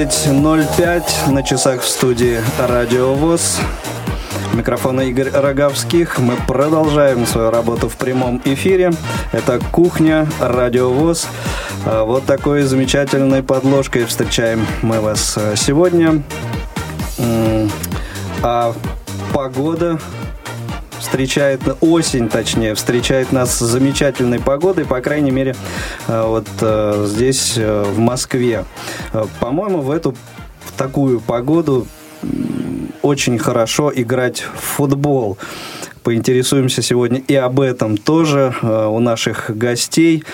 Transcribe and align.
16.05 0.00 1.30
на 1.30 1.42
часах 1.42 1.82
в 1.82 1.88
студии 1.88 2.40
Радио 2.58 3.12
ВОЗ. 3.12 3.60
Микрофона 4.54 5.02
Игорь 5.02 5.28
Роговских. 5.30 6.18
Мы 6.18 6.36
продолжаем 6.48 7.26
свою 7.26 7.50
работу 7.50 7.90
в 7.90 7.96
прямом 7.96 8.40
эфире. 8.46 8.92
Это 9.32 9.60
«Кухня», 9.70 10.26
«Радио 10.40 10.90
ВОЗ». 10.90 11.26
А 11.84 12.04
вот 12.04 12.24
такой 12.24 12.62
замечательной 12.62 13.42
подложкой 13.42 14.06
встречаем 14.06 14.66
мы 14.80 15.02
вас 15.02 15.36
э, 15.36 15.54
сегодня. 15.56 16.22
А 18.42 18.72
погода 19.34 19.98
встречает 21.00 21.60
осень, 21.80 22.28
точнее, 22.28 22.74
встречает 22.74 23.32
нас 23.32 23.56
с 23.56 23.60
замечательной 23.60 24.38
погодой, 24.38 24.84
по 24.84 25.00
крайней 25.00 25.30
мере, 25.30 25.56
э, 26.06 26.22
вот 26.24 26.46
э, 26.60 27.06
здесь, 27.08 27.54
э, 27.56 27.82
в 27.82 27.98
Москве. 27.98 28.64
По-моему, 29.40 29.80
в 29.80 29.90
эту 29.90 30.14
в 30.64 30.72
такую 30.76 31.20
погоду 31.20 31.86
очень 33.02 33.38
хорошо 33.38 33.90
играть 33.94 34.40
в 34.40 34.60
футбол. 34.60 35.38
Поинтересуемся 36.02 36.82
сегодня 36.82 37.18
и 37.18 37.34
об 37.34 37.60
этом 37.60 37.96
тоже 37.96 38.54
у 38.62 38.98
наших 39.00 39.56
гостей. 39.56 40.24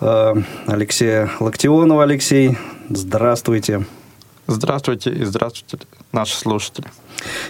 Алексея 0.00 1.30
Локтионова. 1.40 2.04
Алексей, 2.04 2.58
здравствуйте. 2.88 3.84
Здравствуйте 4.46 5.10
и 5.10 5.24
здравствуйте, 5.24 5.78
наши 6.12 6.36
слушатели. 6.36 6.88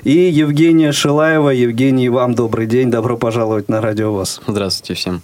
И 0.04 0.12
Евгения 0.12 0.92
Шилаева. 0.92 1.50
Евгений, 1.50 2.08
вам 2.08 2.34
добрый 2.34 2.66
день. 2.66 2.90
Добро 2.90 3.16
пожаловать 3.16 3.68
на 3.68 3.80
Радио 3.80 4.12
ВОЗ. 4.12 4.40
Здравствуйте 4.46 4.94
всем. 4.94 5.22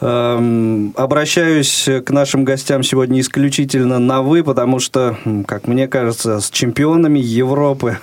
Эм, 0.00 0.92
обращаюсь 0.96 1.88
к 2.04 2.10
нашим 2.10 2.44
гостям 2.44 2.82
сегодня 2.82 3.20
исключительно 3.20 4.00
на 4.00 4.22
«вы», 4.22 4.42
потому 4.42 4.80
что, 4.80 5.16
как 5.46 5.68
мне 5.68 5.86
кажется, 5.86 6.40
с 6.40 6.50
чемпионами 6.50 7.20
Европы 7.20 7.98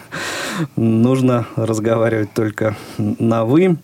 нужно 0.78 1.46
разговаривать 1.58 2.34
только 2.34 2.78
на 2.98 3.44
«вы». 3.44 3.78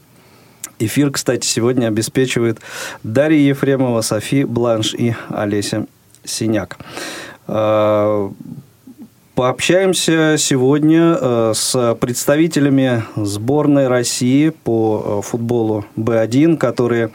Эфир, 0.80 1.12
кстати, 1.12 1.46
сегодня 1.46 1.88
обеспечивает 1.88 2.60
Дарья 3.04 3.50
Ефремова, 3.50 4.02
Софи 4.02 4.44
Бланш 4.46 4.94
и 4.94 5.16
Олеся 5.30 5.86
Синяк. 6.24 6.78
Пообщаемся 9.36 10.38
сегодня 10.38 11.18
э, 11.20 11.52
с 11.54 11.96
представителями 12.00 13.04
сборной 13.18 13.90
России 13.90 14.48
по 14.48 15.20
э, 15.20 15.28
футболу 15.28 15.84
Б1, 15.98 16.56
которые, 16.56 17.12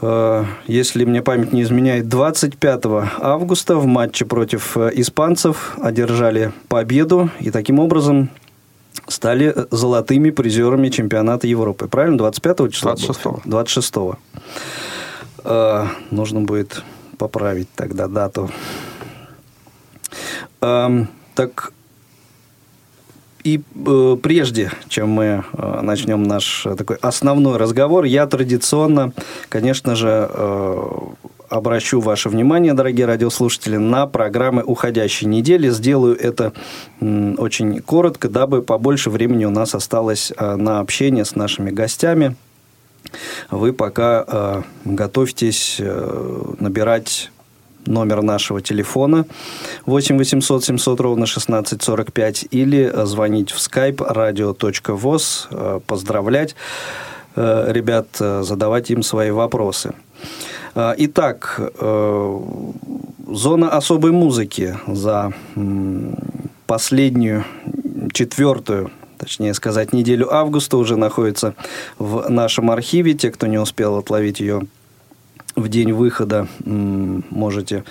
э, 0.00 0.44
если 0.66 1.04
мне 1.04 1.22
память 1.22 1.52
не 1.52 1.62
изменяет, 1.62 2.08
25 2.08 2.82
августа 3.20 3.76
в 3.76 3.86
матче 3.86 4.24
против 4.24 4.76
испанцев 4.76 5.78
одержали 5.80 6.52
победу 6.66 7.30
и 7.38 7.52
таким 7.52 7.78
образом 7.78 8.28
стали 9.06 9.54
золотыми 9.70 10.30
призерами 10.30 10.88
чемпионата 10.88 11.46
Европы. 11.46 11.86
Правильно? 11.86 12.18
25 12.18 12.72
числа? 12.72 12.96
26. 12.96 13.44
26. 13.44 13.94
Нужно 16.10 16.40
будет 16.40 16.82
поправить 17.18 17.68
тогда 17.76 18.08
дату 18.08 18.50
так 20.60 21.72
и 23.46 23.60
э, 23.86 24.16
прежде, 24.20 24.72
чем 24.88 25.10
мы 25.10 25.44
э, 25.52 25.80
начнем 25.80 26.24
наш 26.24 26.66
э, 26.66 26.74
такой 26.74 26.96
основной 26.96 27.58
разговор, 27.58 28.04
я 28.04 28.26
традиционно, 28.26 29.12
конечно 29.48 29.94
же, 29.94 30.28
обращу 31.48 32.00
ваше 32.00 32.28
внимание, 32.28 32.74
дорогие 32.74 33.06
радиослушатели, 33.06 33.76
на 33.76 34.08
программы 34.08 34.64
уходящей 34.64 35.28
недели. 35.28 35.70
Сделаю 35.70 36.18
это 36.18 36.54
очень 37.00 37.80
коротко, 37.82 38.28
дабы 38.28 38.62
побольше 38.62 39.10
времени 39.10 39.44
у 39.44 39.50
нас 39.50 39.76
осталось 39.76 40.32
на 40.40 40.80
общение 40.80 41.24
с 41.24 41.36
нашими 41.36 41.70
гостями. 41.70 42.34
Вы 43.52 43.72
пока 43.72 44.24
э, 44.26 44.62
готовьтесь 44.84 45.80
набирать 46.58 47.30
номер 47.86 48.22
нашего 48.22 48.60
телефона 48.60 49.26
8 49.86 50.18
800 50.18 50.64
700 50.64 51.00
ровно 51.00 51.24
1645 51.24 52.46
или 52.50 52.92
звонить 53.04 53.50
в 53.50 53.58
skype 53.58 53.96
radio.voz, 53.96 55.46
э, 55.50 55.80
поздравлять 55.86 56.54
э, 57.36 57.72
ребят, 57.72 58.08
э, 58.20 58.42
задавать 58.42 58.90
им 58.90 59.02
свои 59.02 59.30
вопросы. 59.30 59.92
Итак, 60.74 61.72
зона 63.28 63.70
особой 63.70 64.12
музыки 64.12 64.78
за 64.86 65.32
последнюю, 66.66 67.46
четвертую 68.12 68.90
точнее 69.18 69.54
сказать, 69.54 69.92
неделю 69.92 70.32
августа 70.32 70.76
уже 70.76 70.96
находится 70.96 71.54
в 71.98 72.28
нашем 72.28 72.70
архиве. 72.70 73.14
Те, 73.14 73.30
кто 73.30 73.46
не 73.46 73.58
успел 73.58 73.96
отловить 73.96 74.40
ее 74.40 74.66
в 75.56 75.68
день 75.68 75.92
выхода 75.92 76.46
можете 76.64 77.84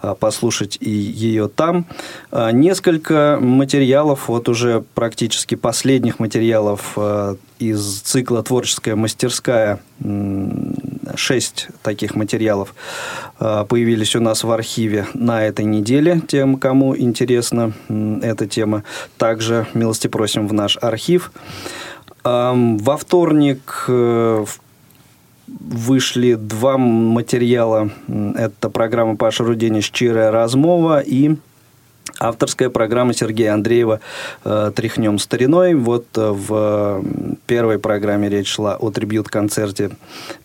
а, 0.00 0.14
послушать 0.14 0.78
и 0.80 0.90
ее 0.90 1.48
там. 1.48 1.84
А, 2.32 2.50
несколько 2.50 3.38
материалов, 3.40 4.28
вот 4.28 4.48
уже 4.48 4.82
практически 4.94 5.54
последних 5.54 6.18
материалов 6.18 6.94
а, 6.96 7.36
из 7.58 8.00
цикла 8.00 8.42
«Творческая 8.42 8.96
мастерская», 8.96 9.80
шесть 11.14 11.68
таких 11.82 12.14
материалов 12.14 12.74
появились 13.38 14.16
у 14.16 14.20
нас 14.20 14.44
в 14.44 14.50
архиве 14.50 15.06
на 15.12 15.44
этой 15.44 15.66
неделе. 15.66 16.22
Тем, 16.26 16.56
кому 16.56 16.96
интересна 16.96 17.74
эта 18.22 18.46
тема, 18.46 18.84
также 19.18 19.66
милости 19.74 20.06
просим 20.06 20.48
в 20.48 20.54
наш 20.54 20.78
архив. 20.80 21.32
Во 22.24 22.96
вторник 22.96 23.84
э, 23.88 24.44
в 24.46 24.60
вышли 25.58 26.34
два 26.34 26.78
материала. 26.78 27.90
Это 28.34 28.70
программа 28.70 29.16
Паша 29.16 29.44
Рудени 29.44 29.80
«Щирая 29.80 30.30
размова» 30.30 31.00
и 31.00 31.36
Авторская 32.18 32.68
программа 32.68 33.14
Сергея 33.14 33.54
Андреева 33.54 34.00
э, 34.44 34.72
«Тряхнем 34.74 35.18
стариной». 35.18 35.74
Вот 35.74 36.06
э, 36.16 36.30
в 36.30 37.02
первой 37.46 37.78
программе 37.78 38.28
речь 38.28 38.48
шла 38.48 38.76
о 38.76 38.90
трибют-концерте 38.90 39.92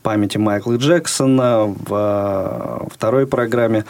памяти 0.01 0.37
Майкла 0.37 0.77
Джексона. 0.77 1.65
В 1.65 2.85
э, 2.85 2.87
второй 2.93 3.27
программе 3.27 3.83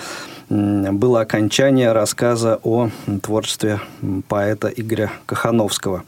было 0.49 1.21
окончание 1.21 1.91
рассказа 1.91 2.59
о 2.63 2.89
творчестве 3.21 3.79
поэта 4.27 4.67
Игоря 4.67 5.11
Кахановского. 5.25 6.03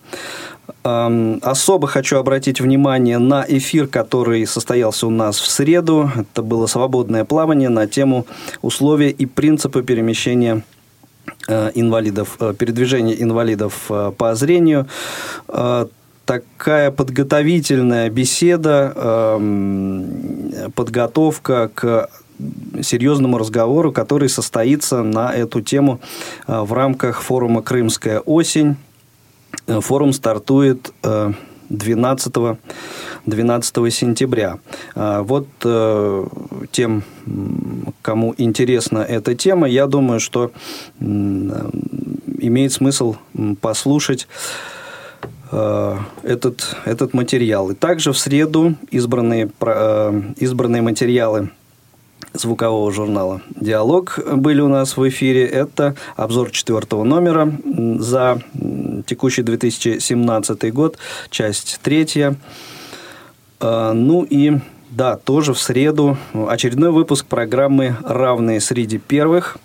Особо 0.84 1.88
хочу 1.88 2.18
обратить 2.18 2.62
внимание 2.62 3.18
на 3.18 3.46
эфир, 3.48 3.88
который 3.88 4.46
состоялся 4.46 5.08
у 5.08 5.10
нас 5.10 5.40
в 5.40 5.48
среду. 5.48 6.12
Это 6.16 6.42
было 6.42 6.66
свободное 6.68 7.26
плавание 7.26 7.70
на 7.70 7.88
тему 7.88 8.26
условия 8.62 9.10
и 9.10 9.26
принципы 9.26 9.84
перемещения 9.84 10.64
э, 11.48 11.72
инвалидов, 11.76 12.38
э, 12.40 12.54
передвижения 12.58 13.22
инвалидов 13.22 13.86
э, 13.90 14.12
по 14.18 14.36
зрению 14.36 14.88
такая 16.26 16.92
подготовительная 16.92 18.10
беседа, 18.10 19.40
подготовка 20.76 21.72
к 21.74 22.10
серьезному 22.82 23.38
разговору, 23.38 23.94
который 23.94 24.28
состоится 24.28 25.04
на 25.04 25.34
эту 25.34 25.62
тему 25.62 26.02
в 26.46 26.74
рамках 26.74 27.22
форума 27.22 27.62
«Крымская 27.62 28.20
осень», 28.20 28.76
форум 29.68 30.14
стартует 30.14 30.92
12, 31.70 32.38
э, 32.38 32.56
12 33.26 33.94
сентября. 33.94 34.60
А, 34.96 35.22
вот 35.24 35.48
э, 35.64 36.28
тем, 36.72 37.04
кому 38.02 38.34
интересна 38.38 39.00
эта 39.00 39.36
тема, 39.36 39.68
я 39.68 39.88
думаю, 39.88 40.20
что 40.20 40.52
имеет 41.00 42.72
смысл 42.72 43.16
послушать 43.62 44.28
э, 45.52 45.98
этот, 46.24 46.76
этот 46.86 47.14
материал. 47.14 47.70
И 47.72 47.76
также 47.76 48.12
в 48.12 48.18
среду 48.18 48.76
избранные, 48.92 49.50
э, 49.60 50.22
избранные 50.38 50.82
материалы 50.82 51.50
звукового 52.34 52.92
журнала 52.92 53.42
«Диалог» 53.56 54.20
были 54.36 54.62
у 54.62 54.68
нас 54.68 54.98
в 54.98 55.10
эфире. 55.10 55.46
Это 55.46 55.96
обзор 56.16 56.52
четвертого 56.52 57.04
номера 57.04 57.52
за 58.00 58.42
текущий 59.06 59.44
2017 59.44 60.74
год, 60.74 60.98
часть 61.30 61.80
третья. 61.82 62.36
Э, 63.60 63.92
ну 63.94 64.24
и 64.24 64.60
да, 64.90 65.18
тоже 65.18 65.54
в 65.54 65.60
среду 65.60 66.18
очередной 66.34 66.92
выпуск 66.92 67.26
программы 67.26 67.98
«Равные 68.04 68.62
среди 68.62 68.98
первых». 68.98 69.58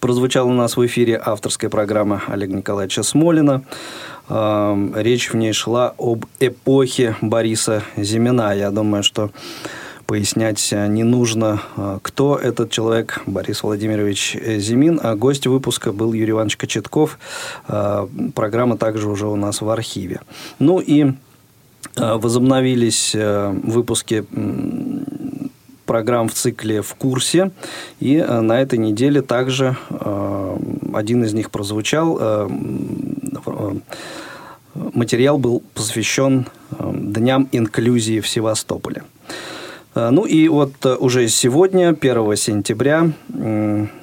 Прозвучала 0.00 0.48
у 0.48 0.52
нас 0.52 0.76
в 0.76 0.86
эфире 0.86 1.20
авторская 1.22 1.70
программа 1.70 2.22
Олега 2.28 2.54
Николаевича 2.54 3.02
Смолина. 3.02 3.62
Э, 4.28 4.92
речь 4.96 5.30
в 5.30 5.36
ней 5.36 5.52
шла 5.52 5.94
об 5.98 6.26
эпохе 6.40 7.16
Бориса 7.20 7.82
Зимина. 7.96 8.54
Я 8.54 8.70
думаю, 8.70 9.02
что 9.02 9.30
пояснять 10.06 10.72
не 10.72 11.02
нужно, 11.02 11.60
э, 11.76 11.98
кто 12.02 12.36
этот 12.36 12.70
человек, 12.70 13.22
Борис 13.26 13.62
Владимирович 13.62 14.36
Зимин. 14.58 15.00
А 15.02 15.14
гость 15.16 15.46
выпуска 15.46 15.92
был 15.92 16.12
Юрий 16.12 16.30
Иванович 16.30 16.56
Кочетков. 16.56 17.18
Э, 17.68 18.06
программа 18.34 18.78
также 18.78 19.08
уже 19.08 19.26
у 19.26 19.36
нас 19.36 19.60
в 19.60 19.68
архиве. 19.68 20.20
Ну 20.58 20.78
и 20.78 21.12
э, 21.96 22.14
возобновились 22.14 23.14
выпуски 23.14 24.24
программ 25.84 26.28
в 26.28 26.34
цикле 26.34 26.82
«В 26.82 26.94
курсе». 26.94 27.52
И 28.00 28.16
на 28.18 28.60
этой 28.60 28.78
неделе 28.78 29.22
также 29.22 29.76
один 30.92 31.24
из 31.24 31.32
них 31.32 31.52
прозвучал. 31.52 32.50
Материал 34.74 35.38
был 35.38 35.62
посвящен 35.74 36.46
Дням 36.80 37.48
инклюзии 37.52 38.18
в 38.18 38.28
Севастополе. 38.28 39.04
Э, 39.96 40.10
ну 40.10 40.24
и 40.24 40.46
вот 40.48 40.72
э, 40.84 40.94
уже 40.94 41.26
сегодня, 41.28 41.88
1 41.88 42.36
сентября, 42.36 43.10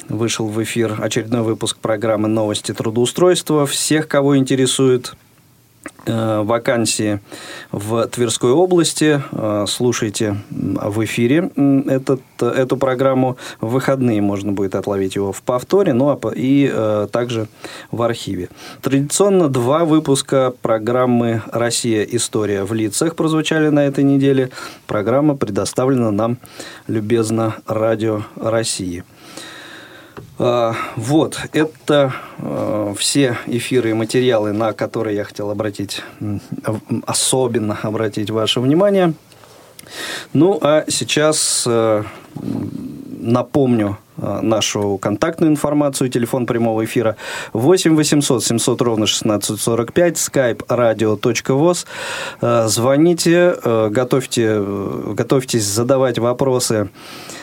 вышел 0.09 0.47
в 0.47 0.61
эфир 0.61 0.97
очередной 0.99 1.41
выпуск 1.41 1.77
программы 1.77 2.27
«Новости 2.27 2.73
трудоустройства». 2.73 3.65
Всех, 3.65 4.07
кого 4.07 4.37
интересует 4.37 5.15
вакансии 6.05 7.19
в 7.71 8.07
Тверской 8.07 8.51
области. 8.51 9.21
Э, 9.31 9.65
слушайте 9.67 10.37
в 10.49 11.03
эфире 11.05 11.49
этот, 11.87 12.21
эту 12.41 12.77
программу. 12.77 13.37
В 13.61 13.69
выходные 13.69 14.21
можно 14.21 14.51
будет 14.51 14.75
отловить 14.75 15.15
его 15.15 15.31
в 15.31 15.41
повторе, 15.41 15.93
ну 15.93 16.09
а 16.09 16.33
и 16.35 16.69
э, 16.71 17.07
также 17.11 17.47
в 17.91 18.01
архиве. 18.01 18.49
Традиционно 18.81 19.47
два 19.47 19.85
выпуска 19.85 20.53
программы 20.61 21.41
«Россия. 21.51 22.03
История 22.03 22.63
в 22.63 22.73
лицах» 22.73 23.15
прозвучали 23.15 23.69
на 23.69 23.85
этой 23.85 24.03
неделе. 24.03 24.49
Программа 24.87 25.35
предоставлена 25.35 26.11
нам 26.11 26.37
любезно 26.87 27.55
Радио 27.65 28.23
России. 28.35 29.03
А, 30.39 30.75
вот, 30.95 31.39
это 31.53 32.13
а, 32.39 32.93
все 32.97 33.37
эфиры 33.45 33.91
и 33.91 33.93
материалы, 33.93 34.51
на 34.51 34.73
которые 34.73 35.15
я 35.15 35.23
хотел 35.23 35.51
обратить, 35.51 36.01
особенно 37.05 37.77
обратить 37.81 38.29
ваше 38.29 38.59
внимание. 38.59 39.13
Ну, 40.33 40.57
а 40.61 40.85
сейчас 40.87 41.65
а, 41.67 42.03
напомню 43.19 43.97
нашу 44.15 44.99
контактную 44.99 45.51
информацию, 45.51 46.07
телефон 46.07 46.45
прямого 46.45 46.85
эфира 46.85 47.15
8 47.53 47.95
800 47.95 48.43
700 48.43 48.81
ровно 48.81 49.05
1645, 49.05 50.15
skype 50.17 50.67
radio.voz. 50.67 51.87
Звоните, 52.67 53.55
готовьте, 53.89 54.63
готовьтесь 55.15 55.65
задавать 55.65 56.19
вопросы 56.19 56.89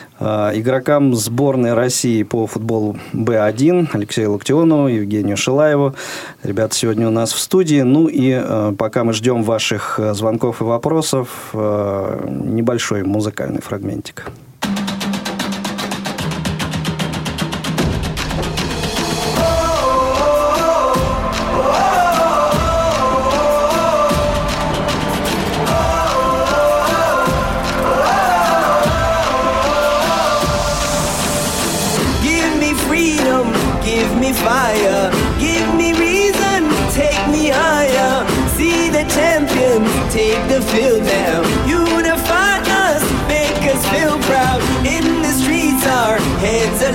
игрокам 0.21 1.15
сборной 1.15 1.73
России 1.73 2.23
по 2.23 2.45
футболу 2.45 2.97
Б1 3.13 3.89
Алексею 3.93 4.33
Локтионову, 4.33 4.87
Евгению 4.87 5.35
Шилаеву. 5.35 5.95
Ребята 6.43 6.75
сегодня 6.75 7.07
у 7.07 7.11
нас 7.11 7.33
в 7.33 7.39
студии. 7.39 7.81
Ну 7.81 8.07
и 8.07 8.31
э, 8.31 8.73
пока 8.77 9.03
мы 9.03 9.13
ждем 9.13 9.43
ваших 9.43 9.99
э, 9.99 10.13
звонков 10.13 10.61
и 10.61 10.63
вопросов, 10.63 11.53
небольшой 11.53 13.03
музыкальный 13.03 13.61
фрагментик. 13.61 14.31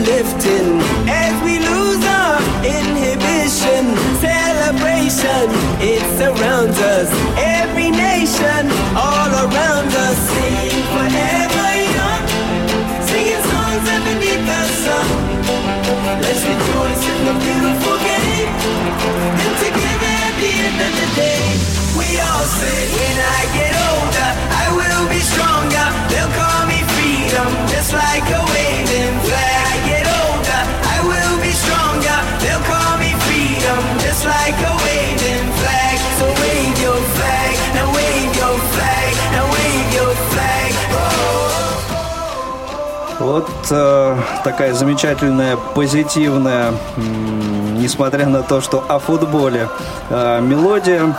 Lifting 0.05 0.81
as 1.09 1.35
we 1.43 1.59
lose 1.59 2.05
our 2.05 2.39
inhibition. 2.65 3.85
Celebration, 4.21 5.47
it 5.81 6.05
surrounds 6.19 6.79
us. 6.81 7.09
Every 7.39 7.91
nation, 7.91 8.71
all 8.97 9.31
around 9.45 9.91
us, 10.07 10.19
sing 10.33 10.77
forever 10.93 11.69
young, 11.97 12.25
singing 13.09 13.45
songs 13.53 13.87
underneath 13.97 14.45
the 14.45 14.63
sun. 14.85 15.07
Let's 16.21 16.43
rejoice 16.43 17.03
in 17.13 17.21
the 17.29 17.37
beautiful 17.47 17.97
game, 18.03 18.51
and 19.43 19.55
together 19.63 20.13
at 20.27 20.35
the 20.43 20.53
end 20.67 20.79
of 20.87 20.93
the 21.01 21.09
day, 21.15 21.45
we 21.99 22.09
all 22.21 22.47
say, 22.59 22.79
when 22.97 23.17
I 23.39 23.41
get 23.55 23.73
older, 23.91 24.31
I 24.63 24.67
will 24.79 25.05
be 25.09 25.21
stronger. 25.21 25.87
They'll 26.11 26.33
call 26.35 26.63
me 26.67 26.81
freedom, 26.95 27.49
just 27.71 27.93
like 27.93 28.27
a 28.27 28.43
waving 28.53 29.17
flag. 29.27 29.76
Вот 43.19 43.49
э, 43.71 44.17
такая 44.45 44.73
замечательная, 44.73 45.57
позитивная, 45.57 46.73
несмотря 47.77 48.27
на 48.27 48.43
то, 48.43 48.61
что 48.61 48.85
о 48.89 48.99
футболе, 48.99 49.69
э, 50.11 50.41
мелодия, 50.41 51.17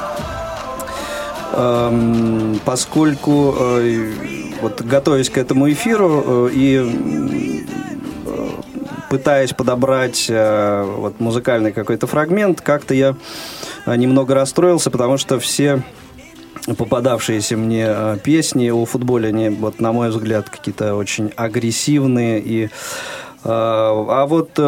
э, 1.54 2.56
поскольку 2.66 3.56
э, 3.60 4.12
вот 4.62 4.82
готовясь 4.82 5.30
к 5.30 5.38
этому 5.38 5.72
эфиру 5.72 6.48
э, 6.48 6.50
и 6.54 7.66
пытаясь 9.10 9.54
подобрать 9.54 10.28
э, 10.30 10.84
вот, 10.84 11.20
музыкальный 11.20 11.72
какой-то 11.72 12.08
фрагмент, 12.08 12.62
как-то 12.62 12.94
я 12.94 13.16
э, 13.86 13.96
немного 13.96 14.34
расстроился, 14.34 14.92
потому 14.92 15.18
что 15.18 15.40
все 15.40 15.84
попадавшиеся 16.66 17.56
мне 17.56 17.86
э, 17.88 18.18
песни 18.24 18.70
о 18.70 18.86
футболе, 18.86 19.30
они, 19.30 19.50
вот, 19.50 19.80
на 19.80 19.92
мой 19.92 20.10
взгляд, 20.10 20.50
какие-то 20.50 20.96
очень 20.96 21.32
агрессивные 21.36 22.42
и 22.44 22.70
а 23.50 24.26
вот 24.26 24.60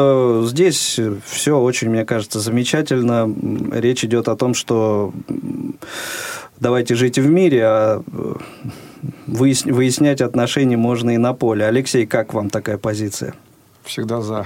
здесь 0.48 1.00
все 1.25 1.60
очень, 1.60 1.89
мне 1.89 2.05
кажется, 2.05 2.39
замечательно. 2.39 3.27
Речь 3.74 4.05
идет 4.05 4.29
о 4.29 4.38
том, 4.38 4.53
что 4.53 5.12
давайте 6.62 6.96
жить 6.96 7.17
в 7.17 7.27
мире, 7.27 7.63
а 7.65 8.03
выяснять 9.27 10.22
отношения 10.22 10.77
можно 10.77 11.10
и 11.10 11.17
на 11.17 11.34
поле. 11.34 11.65
Алексей, 11.65 12.05
как 12.05 12.34
вам 12.34 12.50
такая 12.50 12.77
позиция? 12.77 13.34
Всегда 13.89 14.22
за. 14.22 14.46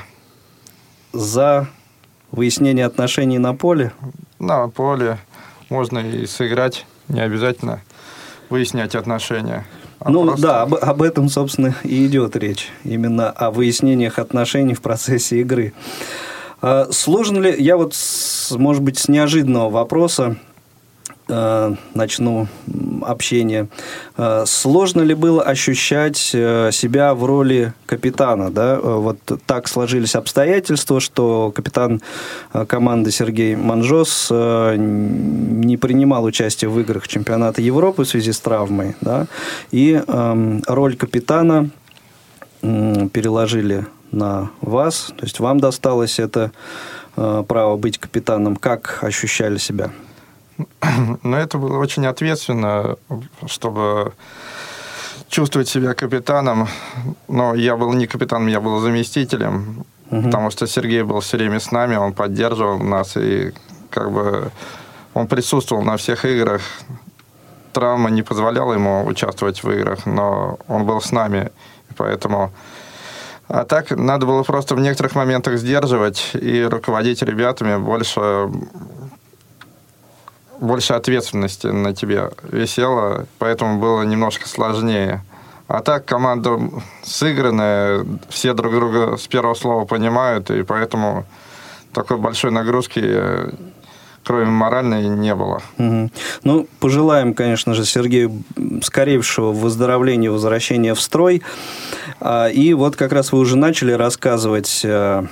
За 1.12 1.68
выяснение 2.32 2.86
отношений 2.86 3.40
на 3.40 3.54
поле? 3.54 3.92
На 4.40 4.70
поле 4.70 5.18
можно 5.70 6.00
и 6.00 6.26
сыграть, 6.28 6.86
не 7.10 7.20
обязательно 7.20 7.82
выяснять 8.50 8.96
отношения. 8.96 9.66
А 10.00 10.12
ну 10.12 10.24
просто... 10.24 10.42
да, 10.42 10.62
об, 10.62 10.76
об 10.76 11.02
этом, 11.02 11.28
собственно, 11.28 11.76
и 11.84 12.06
идет 12.06 12.38
речь. 12.38 12.72
Именно 12.86 13.32
о 13.32 13.52
выяснениях 13.52 14.18
отношений 14.18 14.76
в 14.76 14.82
процессе 14.82 15.42
игры. 15.42 15.74
А 16.62 16.88
сложно 16.92 17.40
ли, 17.40 17.54
я 17.62 17.76
вот, 17.76 17.96
может 18.52 18.82
быть, 18.82 18.98
с 18.98 19.10
неожиданного 19.10 19.70
вопроса 19.70 20.38
э, 21.27 21.75
начну 21.94 22.48
общение. 23.01 23.68
Э, 24.18 24.44
Сложно 24.46 25.01
ли 25.01 25.13
было 25.13 25.42
ощущать 25.44 26.32
э, 26.34 26.72
себя 26.72 27.13
в 27.13 27.25
роли 27.25 27.74
капитана? 27.86 28.51
Да? 28.51 28.80
Вот 28.80 29.20
так 29.46 29.68
сложились 29.68 30.15
обстоятельства, 30.15 31.00
что 31.00 31.51
капитан 31.56 32.01
команды 32.68 33.12
Сергей 33.12 33.56
Манжос 33.56 34.30
не 34.32 35.77
принимал 35.77 36.24
участие 36.24 36.70
в 36.70 36.80
играх 36.80 37.08
чемпионата 37.08 37.62
Европы 37.62 38.03
в 38.03 38.08
связи 38.08 38.32
с 38.32 38.39
травмой. 38.39 38.96
Да? 39.01 39.27
И 39.72 40.01
эм, 40.08 40.62
роль 40.68 40.96
капитана 40.96 41.70
переложили 42.62 43.86
на 44.12 44.51
вас, 44.62 45.12
то 45.18 45.25
есть 45.25 45.39
вам 45.39 45.60
досталось 45.60 46.20
это 46.20 46.51
право 47.15 47.75
быть 47.77 47.98
капитаном. 47.98 48.56
Как 48.56 49.00
ощущали 49.03 49.58
себя? 49.58 49.92
Но 51.24 51.38
это 51.38 51.58
было 51.58 51.78
очень 51.78 52.06
ответственно, 52.06 52.98
чтобы 53.48 54.14
чувствовать 55.30 55.68
себя 55.68 55.94
капитаном. 55.94 56.68
Но 57.28 57.56
я 57.56 57.76
был 57.76 57.94
не 57.94 58.08
капитаном, 58.08 58.48
я 58.48 58.62
был 58.62 58.80
заместителем, 58.80 59.86
потому 60.10 60.52
что 60.52 60.68
Сергей 60.68 61.02
был 61.04 61.20
все 61.22 61.38
время 61.38 61.60
с 61.60 61.72
нами, 61.72 61.96
он 61.96 62.14
поддерживал 62.14 62.80
нас 62.80 63.18
и 63.18 63.54
как 63.90 64.12
бы 64.12 64.52
он 65.14 65.28
присутствовал 65.28 65.84
на 65.84 65.98
всех 65.98 66.26
играх. 66.26 66.62
Травма 67.72 68.12
не 68.12 68.22
позволяла 68.22 68.74
ему 68.74 69.04
участвовать 69.06 69.64
в 69.64 69.72
играх, 69.72 70.06
но 70.06 70.60
он 70.68 70.86
был 70.86 71.02
с 71.02 71.12
нами, 71.12 71.52
поэтому 71.98 72.52
а 73.48 73.66
так 73.66 73.92
надо 73.92 74.26
было 74.26 74.44
просто 74.44 74.76
в 74.76 74.80
некоторых 74.80 75.16
моментах 75.16 75.58
сдерживать 75.58 76.32
и 76.34 76.64
руководить 76.64 77.22
ребятами 77.22 77.78
больше 77.78 78.50
больше 80.63 80.93
ответственности 80.93 81.67
на 81.67 81.93
тебе 81.93 82.32
висело, 82.43 83.27
поэтому 83.38 83.79
было 83.79 84.03
немножко 84.03 84.48
сложнее. 84.48 85.22
А 85.67 85.82
так 85.82 86.05
команда 86.05 86.60
сыгранная, 87.03 88.05
все 88.29 88.53
друг 88.53 88.74
друга 88.74 89.17
с 89.17 89.27
первого 89.27 89.53
слова 89.53 89.86
понимают, 89.86 90.50
и 90.51 90.63
поэтому 90.63 91.25
такой 91.93 92.17
большой 92.17 92.51
нагрузки, 92.51 93.01
э, 93.03 93.51
кроме 94.24 94.46
моральной, 94.46 95.08
не 95.08 95.36
было. 95.36 95.62
Мгм. 95.77 96.12
Ну, 96.43 96.67
пожелаем, 96.79 97.34
конечно 97.34 97.74
же, 97.74 97.86
Сергею 97.86 98.43
скорейшего 98.82 99.51
выздоровления, 99.51 100.32
возвращения 100.32 100.93
в 100.93 101.01
строй. 101.01 101.41
А, 102.20 102.48
И 102.48 102.74
вот 102.74 102.96
как 102.96 103.12
раз 103.12 103.32
вы 103.32 103.39
уже 103.39 103.58
начали 103.58 103.91
рассказывать 103.91 104.82
э, 104.84 105.24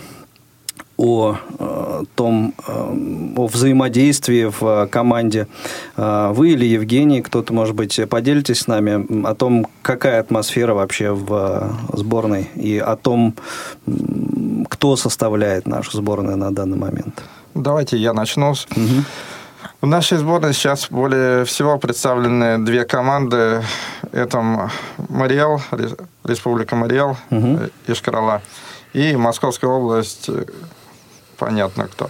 о 1.02 1.36
э, 1.60 2.04
том, 2.16 2.54
э, 2.68 3.34
о 3.36 3.48
взаимодействии 3.48 4.46
в 4.46 4.64
э, 4.64 4.88
команде. 4.88 5.48
Вы 5.98 6.52
или 6.52 6.66
Евгений, 6.66 7.22
кто-то, 7.22 7.54
может 7.54 7.76
быть, 7.76 8.00
поделитесь 8.08 8.60
с 8.60 8.68
нами 8.68 9.26
о 9.26 9.34
том, 9.34 9.66
какая 9.82 10.20
атмосфера 10.20 10.74
вообще 10.76 11.12
в 11.12 11.76
сборной 11.94 12.50
и 12.56 12.78
о 12.78 12.96
том, 12.96 13.34
кто 14.70 14.96
составляет 14.96 15.68
нашу 15.68 15.98
сборную 15.98 16.38
на 16.38 16.54
данный 16.54 16.78
момент. 16.78 17.24
Давайте 17.56 17.98
я 17.98 18.14
начну. 18.14 18.54
В 19.82 19.88
нашей 19.88 20.20
сборной 20.20 20.54
сейчас 20.54 20.88
более 20.92 21.44
всего 21.46 21.80
представлены 21.80 22.60
две 22.64 22.86
команды. 22.86 23.64
Это 24.12 24.70
Мариэл, 25.10 25.60
Ре- 25.72 25.98
Республика 26.24 26.76
Мариэл, 26.76 27.18
э, 27.32 27.70
Ишкарала, 27.88 28.42
и 28.94 29.16
Московская 29.16 29.68
область, 29.72 30.30
понятно 31.42 31.88
кто. 31.88 32.10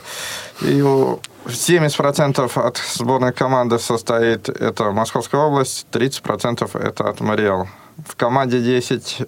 И 0.62 0.82
у- 0.82 1.20
70% 1.48 2.58
от 2.58 2.78
сборной 2.78 3.32
команды 3.32 3.80
состоит 3.80 4.50
это 4.50 4.92
Московская 4.92 5.42
область, 5.42 5.88
30% 5.92 6.76
это 6.76 7.10
от 7.10 7.22
Мариэл. 7.22 7.68
В 8.08 8.16
команде 8.16 8.60
10 8.60 9.22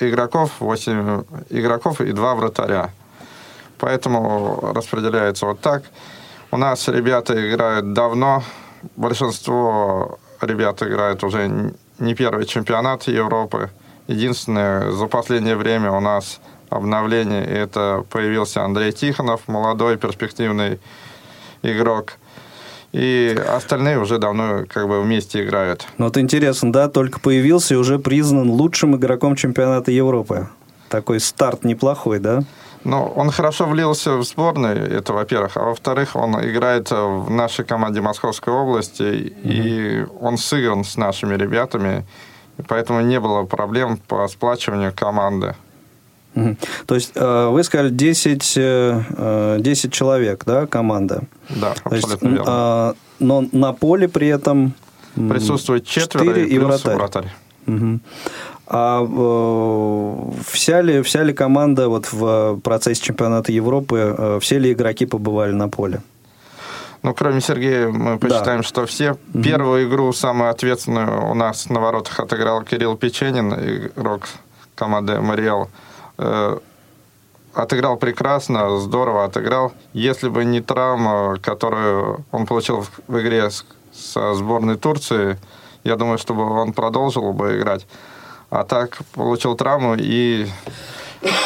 игроков, 0.00 0.50
8 0.60 1.24
игроков 1.50 2.00
и 2.00 2.12
2 2.12 2.34
вратаря. 2.34 2.90
Поэтому 3.78 4.72
распределяется 4.74 5.46
вот 5.46 5.60
так. 5.60 5.82
У 6.50 6.56
нас 6.56 6.88
ребята 6.88 7.32
играют 7.34 7.92
давно. 7.92 8.42
Большинство 8.96 10.18
ребят 10.40 10.82
играют 10.82 11.22
уже 11.24 11.72
не 11.98 12.14
первый 12.14 12.46
чемпионат 12.46 13.08
Европы. 13.08 13.68
Единственное, 14.08 14.90
за 14.90 15.06
последнее 15.06 15.56
время 15.56 15.92
у 15.92 16.00
нас 16.00 16.40
обновление, 16.70 17.44
и 17.44 17.52
это 17.52 18.04
появился 18.08 18.64
Андрей 18.64 18.92
Тихонов, 18.92 19.48
молодой 19.48 19.98
перспективный 19.98 20.80
игрок. 21.62 22.14
И 22.92 23.38
остальные 23.48 24.00
уже 24.00 24.18
давно 24.18 24.64
как 24.68 24.88
бы 24.88 25.00
вместе 25.02 25.44
играют. 25.44 25.86
Ну, 25.98 26.06
вот 26.06 26.16
интересно, 26.16 26.72
да, 26.72 26.88
только 26.88 27.20
появился 27.20 27.74
и 27.74 27.76
уже 27.76 27.98
признан 27.98 28.50
лучшим 28.50 28.96
игроком 28.96 29.36
чемпионата 29.36 29.92
Европы. 29.92 30.48
Такой 30.88 31.20
старт 31.20 31.64
неплохой, 31.64 32.18
да? 32.18 32.42
Ну, 32.82 33.04
он 33.14 33.30
хорошо 33.30 33.66
влился 33.66 34.16
в 34.16 34.24
сборную, 34.24 34.90
это 34.90 35.12
во-первых. 35.12 35.56
А 35.56 35.64
во-вторых, 35.64 36.16
он 36.16 36.34
играет 36.40 36.90
в 36.90 37.30
нашей 37.30 37.64
команде 37.64 38.00
Московской 38.00 38.52
области, 38.52 39.34
и 39.44 40.04
он 40.20 40.38
сыгран 40.38 40.82
с 40.82 40.96
нашими 40.96 41.36
ребятами, 41.36 42.06
поэтому 42.66 43.02
не 43.02 43.20
было 43.20 43.44
проблем 43.44 43.98
по 43.98 44.26
сплачиванию 44.28 44.92
команды. 44.94 45.54
То 46.86 46.94
есть 46.94 47.12
э, 47.14 47.48
вы 47.48 47.64
сказали 47.64 47.90
10, 47.90 48.54
э, 48.56 49.02
э, 49.10 49.56
10 49.60 49.92
человек, 49.92 50.44
да, 50.46 50.66
команда? 50.66 51.22
Да, 51.48 51.74
есть, 51.90 52.04
абсолютно 52.04 52.26
м, 52.26 52.34
верно. 52.34 52.44
а, 52.46 52.94
но 53.18 53.44
на 53.52 53.72
поле 53.72 54.08
при 54.08 54.28
этом... 54.28 54.74
Присутствует 55.14 55.84
четверо 55.84 56.40
и 56.40 56.44
и 56.44 56.58
вратарь. 56.58 56.96
вратарь. 56.96 57.34
Мгм. 57.66 58.00
А 58.66 59.02
э, 59.02 60.30
вся, 60.46 60.80
ли, 60.80 61.02
вся 61.02 61.24
ли 61.24 61.32
команда 61.32 61.88
вот 61.88 62.12
в 62.12 62.60
процессе 62.60 63.02
чемпионата 63.02 63.50
Европы, 63.50 64.14
э, 64.16 64.38
все 64.40 64.58
ли 64.58 64.72
игроки 64.72 65.06
побывали 65.06 65.52
на 65.52 65.68
поле? 65.68 66.00
Ну, 67.02 67.14
кроме 67.14 67.40
Сергея, 67.40 67.88
мы 67.88 68.18
посчитаем, 68.18 68.62
что 68.62 68.86
все. 68.86 69.16
Первую 69.42 69.88
игру, 69.88 70.12
самую 70.12 70.50
ответственную, 70.50 71.30
у 71.30 71.34
нас 71.34 71.68
на 71.68 71.80
воротах 71.80 72.20
отыграл 72.20 72.62
Кирилл 72.62 72.96
Печенин, 72.96 73.52
игрок 73.96 74.28
команды 74.74 75.20
«Мариэл». 75.20 75.68
Э, 76.20 76.58
Отыграл 77.52 77.96
прекрасно, 77.96 78.78
здорово 78.78 79.24
отыграл. 79.24 79.72
Если 79.92 80.28
бы 80.28 80.44
не 80.44 80.60
травма, 80.60 81.36
которую 81.42 82.24
он 82.30 82.46
получил 82.46 82.82
в- 82.82 82.90
в 83.08 83.18
игре 83.20 83.50
с- 83.50 83.64
со 83.92 84.34
сборной 84.34 84.76
Турции, 84.76 85.36
я 85.82 85.96
думаю, 85.96 86.16
чтобы 86.18 86.44
он 86.44 86.72
продолжил 86.72 87.32
бы 87.32 87.58
играть. 87.58 87.88
А 88.50 88.62
так 88.62 88.98
получил 89.14 89.56
травму 89.56 89.96
и 89.98 90.46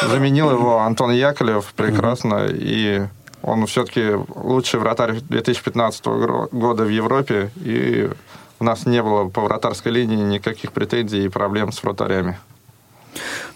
заменил 0.07 0.51
его 0.51 0.77
Антон 0.77 1.11
Яковлев 1.11 1.73
прекрасно. 1.75 2.45
И 2.49 3.01
он 3.41 3.65
все-таки 3.65 4.11
лучший 4.35 4.79
вратарь 4.79 5.21
2015 5.21 6.05
гро- 6.05 6.49
года 6.51 6.83
в 6.83 6.89
Европе. 6.89 7.49
И 7.55 8.11
у 8.59 8.63
нас 8.63 8.85
не 8.85 9.01
было 9.01 9.27
по 9.29 9.41
вратарской 9.41 9.91
линии 9.91 10.17
никаких 10.23 10.71
претензий 10.71 11.25
и 11.25 11.29
проблем 11.29 11.71
с 11.71 11.81
вратарями. 11.81 12.37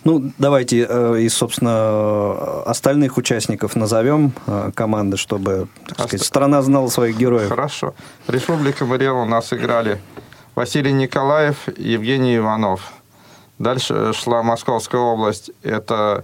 Ну, 0.03 0.31
давайте 0.37 0.85
э, 0.89 1.19
из, 1.21 1.33
собственно, 1.33 2.61
остальных 2.63 3.17
участников 3.17 3.75
назовем 3.75 4.31
э, 4.47 4.71
команды, 4.73 5.17
чтобы, 5.17 5.67
так 5.85 5.95
сказать, 5.95 6.13
Оста- 6.21 6.25
страна 6.25 6.61
знала 6.61 6.87
своих 6.87 7.17
героев. 7.17 7.49
Хорошо. 7.49 7.93
Республика 8.27 8.85
Мариэл 8.85 9.17
у 9.17 9.25
нас 9.25 9.51
играли 9.53 9.99
Василий 10.55 10.93
Николаев, 10.93 11.55
Евгений 11.77 12.37
Иванов. 12.37 12.93
Дальше 13.57 14.13
шла 14.13 14.41
Московская 14.43 15.01
область. 15.01 15.51
Это 15.63 16.23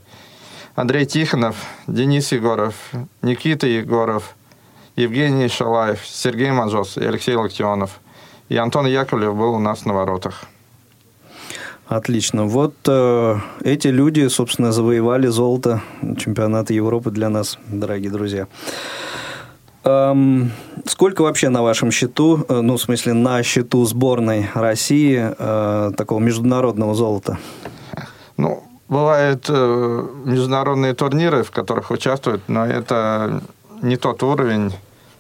Андрей 0.76 1.06
Тихонов, 1.06 1.56
Денис 1.88 2.32
Егоров, 2.32 2.76
Никита 3.22 3.68
Егоров, 3.68 4.36
Евгений 4.96 5.50
Шалаев, 5.50 6.00
Сергей 6.06 6.52
Мажос 6.52 6.98
и 6.98 7.04
Алексей 7.06 7.36
Локтионов. 7.36 8.00
И 8.48 8.56
Антон 8.56 8.86
Яковлев 8.86 9.36
был 9.36 9.56
у 9.56 9.60
нас 9.60 9.86
на 9.86 9.94
воротах. 9.94 10.44
Отлично. 11.88 12.46
Вот 12.46 12.74
э, 12.88 13.38
эти 13.64 13.90
люди, 13.90 14.28
собственно, 14.28 14.72
завоевали 14.72 15.28
золото 15.28 15.82
чемпионата 16.18 16.74
Европы 16.74 17.12
для 17.12 17.30
нас, 17.30 17.60
дорогие 17.68 18.10
друзья. 18.10 18.48
Эм, 19.84 20.52
сколько 20.86 21.22
вообще 21.22 21.50
на 21.50 21.62
вашем 21.62 21.92
счету, 21.92 22.44
э, 22.50 22.62
ну, 22.62 22.78
в 22.78 22.82
смысле, 22.82 23.14
на 23.14 23.44
счету 23.44 23.86
сборной 23.86 24.50
России 24.56 25.32
э, 25.38 25.92
такого 25.96 26.20
международного 26.20 26.96
золота? 26.96 27.38
Ну, 28.36 28.64
бывают 28.90 29.46
э, 29.48 30.08
международные 30.26 30.96
турниры, 30.96 31.44
в 31.44 31.52
которых 31.52 31.92
участвуют, 31.92 32.42
но 32.48 32.66
это 32.66 33.44
не 33.84 33.96
тот 33.98 34.24
уровень. 34.24 34.74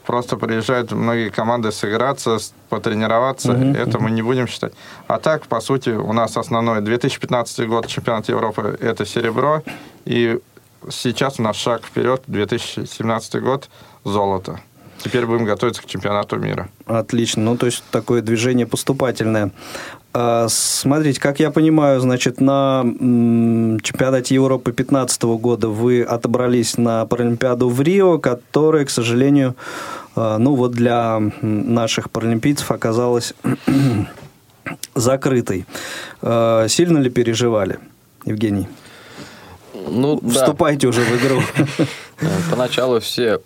Просто 0.05 0.37
приезжают 0.37 0.91
многие 0.91 1.29
команды 1.29 1.71
сыграться, 1.71 2.37
потренироваться. 2.69 3.53
это 3.53 3.99
мы 3.99 4.11
не 4.11 4.21
будем 4.21 4.47
считать. 4.47 4.73
А 5.07 5.17
так, 5.19 5.47
по 5.47 5.59
сути, 5.59 5.89
у 5.89 6.13
нас 6.13 6.37
основной 6.37 6.81
2015 6.81 7.67
год 7.67 7.87
чемпионат 7.87 8.29
Европы– 8.29 8.77
это 8.81 9.05
серебро. 9.05 9.63
И 10.05 10.39
сейчас 10.89 11.39
у 11.39 11.43
нас 11.43 11.55
шаг 11.55 11.83
вперед, 11.83 12.23
2017 12.27 13.41
год– 13.41 13.69
золото. 14.03 14.59
Теперь 14.99 15.25
будем 15.25 15.45
готовиться 15.45 15.81
к 15.81 15.85
чемпионату 15.85 16.37
мира. 16.37 16.69
Отлично. 16.85 17.43
Ну, 17.43 17.57
то 17.57 17.65
есть 17.65 17.83
такое 17.91 18.21
движение 18.21 18.65
поступательное. 18.65 19.51
А, 20.17 20.47
смотрите, 20.47 21.19
как 21.19 21.41
я 21.41 21.51
понимаю, 21.51 21.99
значит, 21.99 22.39
на 22.39 22.83
чемпионате 23.83 24.35
Европы 24.35 24.71
2015 24.71 25.23
года 25.23 25.67
вы 25.67 26.03
отобрались 26.03 26.77
на 26.77 27.05
Паралимпиаду 27.05 27.67
в 27.67 27.81
Рио, 27.81 28.17
которая, 28.17 28.85
к 28.85 28.89
сожалению, 28.89 29.57
а, 30.15 30.37
ну 30.37 30.55
вот 30.55 30.71
для 30.71 31.19
наших 31.41 32.09
паралимпийцев 32.11 32.71
оказалась 32.71 33.33
закрытой. 34.95 35.65
А, 36.21 36.65
Сильно 36.69 36.99
ли 36.99 37.09
переживали, 37.09 37.79
Евгений? 38.23 38.69
Ну, 39.73 40.21
да. 40.21 40.29
Вступайте 40.29 40.87
уже 40.87 41.01
в 41.01 41.11
игру. 41.17 41.41
Э, 42.21 42.27
Поначалу 42.49 42.99
все 42.99 43.39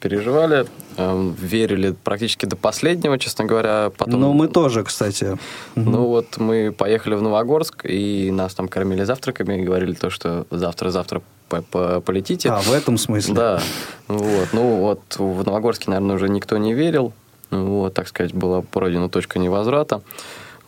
переживали, 0.00 0.66
э, 0.96 1.32
верили 1.40 1.94
практически 2.04 2.46
до 2.46 2.56
последнего, 2.56 3.18
честно 3.18 3.44
говоря. 3.44 3.90
Потом, 3.96 4.20
Ну, 4.20 4.32
мы 4.32 4.48
тоже, 4.48 4.82
кстати. 4.84 5.38
Ну 5.76 6.06
вот 6.06 6.36
мы 6.38 6.72
поехали 6.72 7.14
в 7.14 7.22
Новогорск, 7.22 7.84
и 7.84 8.30
нас 8.32 8.54
там 8.54 8.68
кормили 8.68 9.04
завтраками, 9.04 9.60
и 9.60 9.64
говорили 9.64 9.92
то, 9.94 10.10
что 10.10 10.46
завтра-завтра 10.50 11.22
по- 11.48 11.62
по- 11.62 12.00
полетите. 12.00 12.50
А, 12.50 12.58
в 12.60 12.72
этом 12.72 12.98
смысле? 12.98 13.34
Да. 13.34 13.60
Вот. 14.08 14.48
Ну 14.52 14.76
вот 14.76 15.00
в 15.18 15.44
Новогорске, 15.46 15.90
наверное, 15.90 16.16
уже 16.16 16.28
никто 16.28 16.58
не 16.58 16.74
верил. 16.74 17.12
Вот, 17.50 17.94
так 17.94 18.08
сказать, 18.08 18.34
была 18.34 18.60
пройдена 18.62 19.08
точка 19.08 19.38
невозврата. 19.38 20.02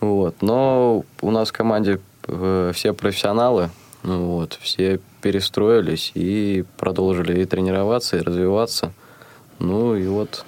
Вот. 0.00 0.36
Но 0.40 1.04
у 1.20 1.30
нас 1.30 1.50
в 1.50 1.52
команде 1.52 2.00
э, 2.26 2.72
все 2.74 2.92
профессионалы, 2.94 3.68
вот, 4.02 4.58
все 4.60 5.00
перестроились 5.20 6.12
и 6.14 6.64
продолжили 6.78 7.42
и 7.42 7.44
тренироваться, 7.44 8.16
и 8.16 8.20
развиваться. 8.20 8.92
Ну 9.58 9.94
и 9.94 10.06
вот, 10.06 10.44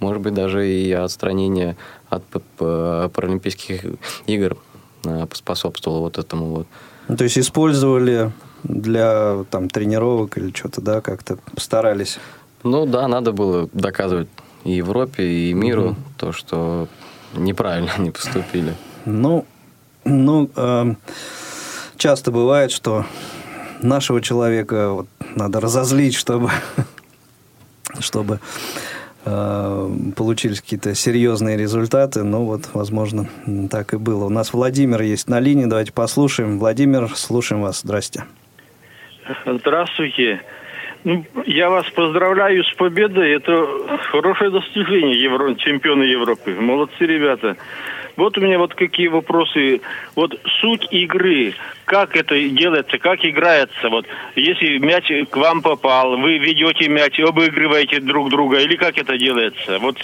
может 0.00 0.22
быть, 0.22 0.34
даже 0.34 0.68
и 0.68 0.90
отстранение 0.92 1.76
от 2.08 2.24
Паралимпийских 2.58 3.84
игр 4.26 4.56
э, 5.04 5.26
поспособствовало 5.26 6.00
вот 6.00 6.18
этому 6.18 6.46
вот. 6.46 6.66
Ну, 7.08 7.16
то 7.16 7.24
есть 7.24 7.38
использовали 7.38 8.32
для 8.64 9.44
там 9.50 9.68
тренировок 9.68 10.36
или 10.38 10.52
что-то, 10.54 10.80
да, 10.80 11.00
как-то 11.00 11.36
постарались. 11.54 12.18
Ну 12.62 12.86
да, 12.86 13.08
надо 13.08 13.32
было 13.32 13.68
доказывать 13.72 14.28
и 14.64 14.72
Европе, 14.72 15.24
и 15.24 15.54
миру 15.54 15.96
то, 16.16 16.32
что 16.32 16.88
неправильно 17.34 17.92
они 17.96 18.10
поступили. 18.10 18.74
Ну, 19.04 19.46
ну, 20.04 20.50
эм, 20.56 20.98
часто 22.00 22.32
бывает, 22.32 22.72
что 22.72 23.04
нашего 23.82 24.20
человека 24.20 24.90
вот 24.90 25.06
надо 25.36 25.60
разозлить, 25.60 26.14
чтобы, 26.14 26.50
чтобы 28.00 28.40
э, 29.24 29.90
получились 30.16 30.60
какие-то 30.60 30.94
серьезные 30.94 31.56
результаты. 31.56 32.24
Ну 32.24 32.44
вот, 32.44 32.62
возможно, 32.72 33.28
так 33.70 33.94
и 33.94 33.98
было. 33.98 34.24
У 34.24 34.30
нас 34.30 34.52
Владимир 34.52 35.02
есть 35.02 35.28
на 35.28 35.38
линии, 35.38 35.66
давайте 35.66 35.92
послушаем. 35.92 36.58
Владимир, 36.58 37.08
слушаем 37.14 37.62
вас. 37.62 37.82
Здрасте. 37.82 38.24
Здравствуйте. 39.46 40.40
Ну, 41.04 41.24
я 41.46 41.70
вас 41.70 41.88
поздравляю 41.90 42.64
с 42.64 42.74
победой. 42.74 43.32
Это 43.32 43.66
хорошее 44.10 44.50
достижение 44.50 45.22
Евро... 45.22 45.54
чемпиона 45.54 46.02
Европы. 46.02 46.54
Молодцы 46.58 47.06
ребята. 47.06 47.56
Вот 48.20 48.36
у 48.36 48.40
меня 48.42 48.58
вот 48.58 48.74
какие 48.74 49.08
вопросы. 49.08 49.80
Вот 50.14 50.38
суть 50.60 50.86
игры, 50.90 51.54
как 51.86 52.16
это 52.16 52.38
делается, 52.38 52.98
как 52.98 53.24
играется. 53.24 53.88
Вот 53.88 54.04
если 54.36 54.76
мяч 54.76 55.10
к 55.30 55.36
вам 55.36 55.62
попал, 55.62 56.18
вы 56.18 56.36
ведете 56.36 56.88
мяч, 56.88 57.18
обыгрываете 57.18 58.00
друг 58.00 58.28
друга, 58.28 58.60
или 58.60 58.76
как 58.76 58.98
это 58.98 59.16
делается? 59.16 59.78
Вот 59.78 59.96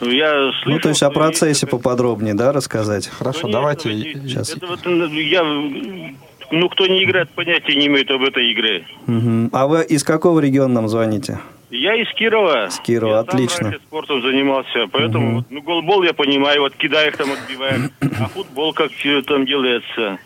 я 0.00 0.50
слышал, 0.62 0.72
Ну, 0.72 0.78
то 0.80 0.88
есть 0.88 1.02
о 1.04 1.10
процессе 1.10 1.66
есть 1.66 1.70
поподробнее, 1.70 2.34
да, 2.34 2.52
рассказать? 2.52 3.06
Хорошо, 3.06 3.42
Конечно, 3.42 3.60
давайте... 3.60 3.88
ведь 3.90 4.22
Сейчас. 4.24 4.56
это 4.56 4.66
вот, 4.66 4.80
ну, 4.84 5.06
я, 5.06 5.44
ну, 5.44 6.68
кто 6.70 6.88
не 6.88 7.04
играет, 7.04 7.30
понятия 7.30 7.76
не 7.76 7.86
имеет 7.86 8.10
об 8.10 8.22
этой 8.22 8.52
игре. 8.52 8.84
Мгм. 9.06 9.50
А 9.52 9.68
вы 9.68 9.84
из 9.84 10.02
какого 10.02 10.40
региона 10.40 10.74
нам 10.74 10.88
звоните? 10.88 11.38
Я 11.70 11.94
из 11.94 12.08
Кирова. 12.14 12.66
Из 12.66 12.78
Кирова, 12.80 13.12
я 13.12 13.18
отлично. 13.20 13.70
Раньше 13.70 13.80
спортом 13.86 14.22
занимался, 14.22 14.86
поэтому 14.90 15.36
вот, 15.36 15.46
ну 15.50 15.62
голбол 15.62 16.02
я 16.02 16.12
понимаю, 16.12 16.62
вот 16.62 16.74
кидаешь 16.74 17.14
там 17.16 17.30
отбиваешь, 17.32 17.90
а 18.20 18.28
футбол 18.28 18.72
как 18.74 18.90
там 19.26 19.46
делается. 19.46 20.18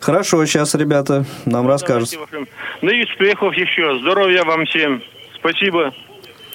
Хорошо, 0.00 0.44
сейчас 0.44 0.74
ребята 0.74 1.24
нам 1.46 1.66
расскажут. 1.66 2.10
Давайте 2.12 2.32
вашим- 2.36 2.48
Ну 2.82 2.90
и 2.90 3.04
успехов 3.04 3.54
еще, 3.54 3.98
здоровья 4.00 4.44
вам 4.44 4.66
всем. 4.66 5.02
Спасибо. 5.36 5.94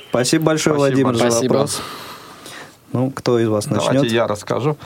Спасибо 0.10 0.46
большое, 0.46 0.76
Спасибо. 0.76 1.08
Владимир, 1.08 1.16
за 1.16 1.32
Спасибо. 1.32 1.54
вопрос. 1.54 1.82
Ну, 2.94 3.12
кто 3.12 3.40
из 3.40 3.48
вас 3.48 3.68
начнет? 3.68 3.94
Давайте 3.94 4.16
я 4.16 4.28
расскажу. 4.28 4.78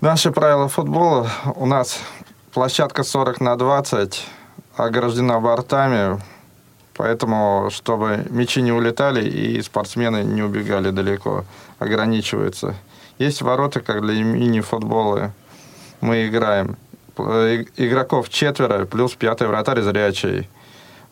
Наши 0.00 0.30
правила 0.32 0.68
футбола. 0.68 1.28
У 1.56 1.66
нас 1.66 2.00
площадка 2.52 3.02
40 3.04 3.40
на 3.40 3.56
20 3.56 4.24
ограждена 4.76 5.40
бортами, 5.40 6.20
поэтому, 6.96 7.68
чтобы 7.70 8.24
мячи 8.30 8.60
не 8.62 8.72
улетали 8.72 9.26
и 9.28 9.62
спортсмены 9.62 10.24
не 10.24 10.42
убегали 10.42 10.90
далеко, 10.90 11.44
ограничивается. 11.78 12.74
Есть 13.18 13.42
ворота, 13.42 13.80
как 13.80 14.02
для 14.02 14.22
мини-футбола. 14.22 15.32
Мы 16.00 16.26
играем. 16.28 16.76
И- 17.18 17.66
Игроков 17.76 18.28
четверо, 18.28 18.84
плюс 18.84 19.14
пятый 19.14 19.46
вратарь 19.48 19.80
зрячий. 19.80 20.48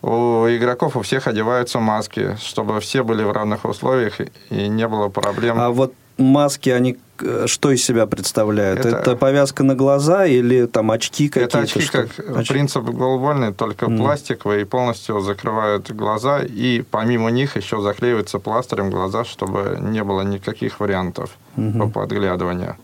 У 0.03 0.47
игроков 0.49 0.97
у 0.97 1.01
всех 1.01 1.27
одеваются 1.29 1.81
маски, 1.81 2.37
чтобы 2.38 2.79
все 2.81 3.03
были 3.03 3.23
в 3.23 3.33
равных 3.33 3.64
условиях 3.64 4.20
и 4.51 4.68
не 4.68 4.87
было 4.87 5.09
проблем. 5.09 5.59
А 5.59 5.70
вот 5.70 5.94
маски, 6.18 6.68
они 6.68 6.92
э, 6.92 6.97
что 7.46 7.70
из 7.70 7.85
себя 7.85 8.07
представляют? 8.07 8.81
Это, 8.81 8.96
Это- 8.98 9.16
повязка 9.16 9.62
на 9.62 9.74
глаза 9.74 10.27
или 10.27 10.66
там 10.66 10.90
очки 10.90 11.29
какие-то? 11.29 11.59
Это 11.59 11.64
очки, 11.64 11.81
что- 11.81 12.07
как 12.09 12.37
Очки. 12.38 12.53
принцип 12.53 12.85
голбольный, 12.85 13.53
только 13.53 13.87
пластиковые 13.87 14.62
и 14.62 14.64
полностью 14.64 15.20
закрывают 15.20 15.90
глаза. 15.92 16.40
И 16.42 16.83
помимо 16.90 17.31
них 17.31 17.57
еще 17.57 17.81
заклеиваются 17.81 18.38
пластырем 18.38 18.90
глаза, 18.90 19.24
чтобы 19.24 19.79
не 19.81 20.03
было 20.03 20.22
никаких 20.22 20.81
вариантов 20.81 21.31
по 21.57 21.88
подглядыванию. 21.88 22.77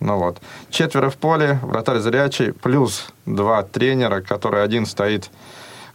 Ну 0.00 0.16
вот. 0.18 0.38
Четверо 0.70 1.10
в 1.10 1.16
поле, 1.16 1.60
вратарь 1.62 1.98
зрячий, 2.00 2.52
плюс 2.52 3.06
два 3.24 3.62
тренера, 3.62 4.20
который 4.20 4.64
один 4.64 4.84
стоит 4.86 5.30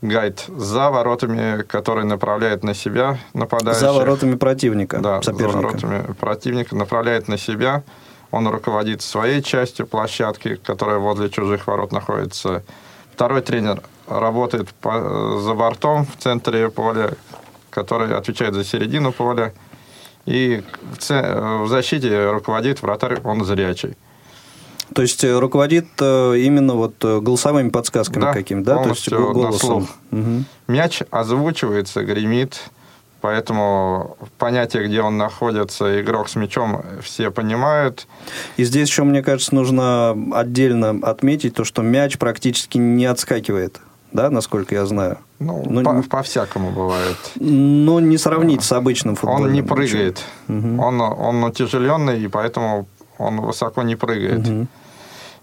гайд 0.01 0.45
за 0.57 0.89
воротами, 0.89 1.63
который 1.63 2.03
направляет 2.05 2.63
на 2.63 2.73
себя 2.73 3.17
нападающих. 3.33 3.81
За 3.81 3.93
воротами 3.93 4.35
противника, 4.35 4.99
Да, 4.99 5.17
за 5.21 5.31
соперника. 5.31 5.57
воротами 5.57 6.13
противника 6.19 6.75
направляет 6.75 7.27
на 7.27 7.37
себя. 7.37 7.83
Он 8.31 8.47
руководит 8.47 9.01
своей 9.01 9.41
частью 9.41 9.87
площадки, 9.87 10.55
которая 10.55 10.97
возле 10.99 11.29
чужих 11.29 11.67
ворот 11.67 11.91
находится. 11.91 12.61
Второй 13.13 13.41
тренер 13.41 13.81
работает 14.07 14.69
по- 14.81 15.39
за 15.39 15.53
бортом 15.53 16.05
в 16.05 16.21
центре 16.23 16.69
поля, 16.69 17.09
который 17.69 18.13
отвечает 18.15 18.53
за 18.53 18.63
середину 18.63 19.11
поля. 19.11 19.51
И 20.25 20.61
в, 20.93 20.97
це- 20.97 21.39
в 21.63 21.67
защите 21.67 22.31
руководит 22.31 22.81
вратарь, 22.81 23.19
он 23.23 23.45
зрячий. 23.45 23.95
То 24.97 25.03
есть 25.03 25.23
э, 25.23 25.37
руководит 25.37 25.85
э, 25.99 26.37
именно 26.39 26.73
вот 26.73 26.95
э, 27.05 27.19
голосовыми 27.19 27.69
подсказками 27.69 28.23
Да, 28.23 28.33
какими, 28.33 28.63
да? 28.63 28.81
То 28.81 28.89
есть 28.89 29.07
голосом. 29.11 29.87
Мгм. 30.09 30.45
Мяч 30.67 31.03
озвучивается, 31.11 32.03
гремит, 32.03 32.59
поэтому 33.21 34.17
понятие, 34.39 34.87
где 34.87 35.01
он 35.01 35.17
находится, 35.17 36.01
игрок 36.01 36.29
с 36.29 36.35
мячом, 36.35 36.81
все 37.03 37.29
понимают. 37.29 38.07
И 38.57 38.63
здесь 38.63 38.89
еще, 38.89 39.03
мне 39.03 39.21
кажется, 39.21 39.53
нужно 39.53 40.17
отдельно 40.33 40.97
отметить 41.03 41.53
то, 41.53 41.63
что 41.63 41.83
мяч 41.83 42.17
практически 42.17 42.79
не 42.79 43.05
отскакивает, 43.05 43.79
да, 44.13 44.31
насколько 44.31 44.73
я 44.73 44.87
знаю. 44.87 45.19
Ну, 45.39 45.63
Ну, 45.69 45.83
по- 45.83 45.91
не- 45.91 46.01
по-всякому 46.01 46.71
бывает. 46.71 47.17
Ну, 47.35 47.99
не 47.99 48.17
сравнить 48.17 48.63
с 48.63 48.71
обычным 48.71 49.15
футболом. 49.15 49.43
Он 49.43 49.53
не 49.53 49.61
прыгает. 49.61 50.23
Он, 50.47 51.01
он 51.01 51.43
утяжеленный, 51.43 52.19
и 52.23 52.27
поэтому 52.27 52.87
он 53.19 53.41
высоко 53.41 53.83
не 53.83 53.95
прыгает. 53.95 54.67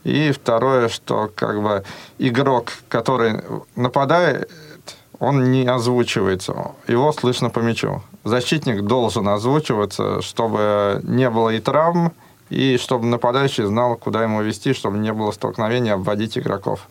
И 0.04 0.32
второе, 0.32 0.88
что 0.88 1.30
как 1.34 1.62
бы 1.62 1.82
игрок, 2.18 2.72
который 2.88 3.40
нападает, 3.74 4.50
он 5.18 5.50
не 5.50 5.66
озвучивается. 5.66 6.72
Его 6.86 7.12
слышно 7.12 7.48
по 7.50 7.60
мячу. 7.60 8.02
Защитник 8.22 8.82
должен 8.82 9.28
озвучиваться, 9.28 10.20
чтобы 10.20 11.00
не 11.04 11.30
было 11.30 11.50
и 11.50 11.60
травм, 11.60 12.12
и 12.50 12.76
чтобы 12.76 13.06
нападающий 13.06 13.64
знал, 13.64 13.96
куда 13.96 14.22
ему 14.22 14.42
вести, 14.42 14.74
чтобы 14.74 14.98
не 14.98 15.12
было 15.12 15.32
столкновения, 15.32 15.94
обводить 15.94 16.36
игроков. 16.36 16.86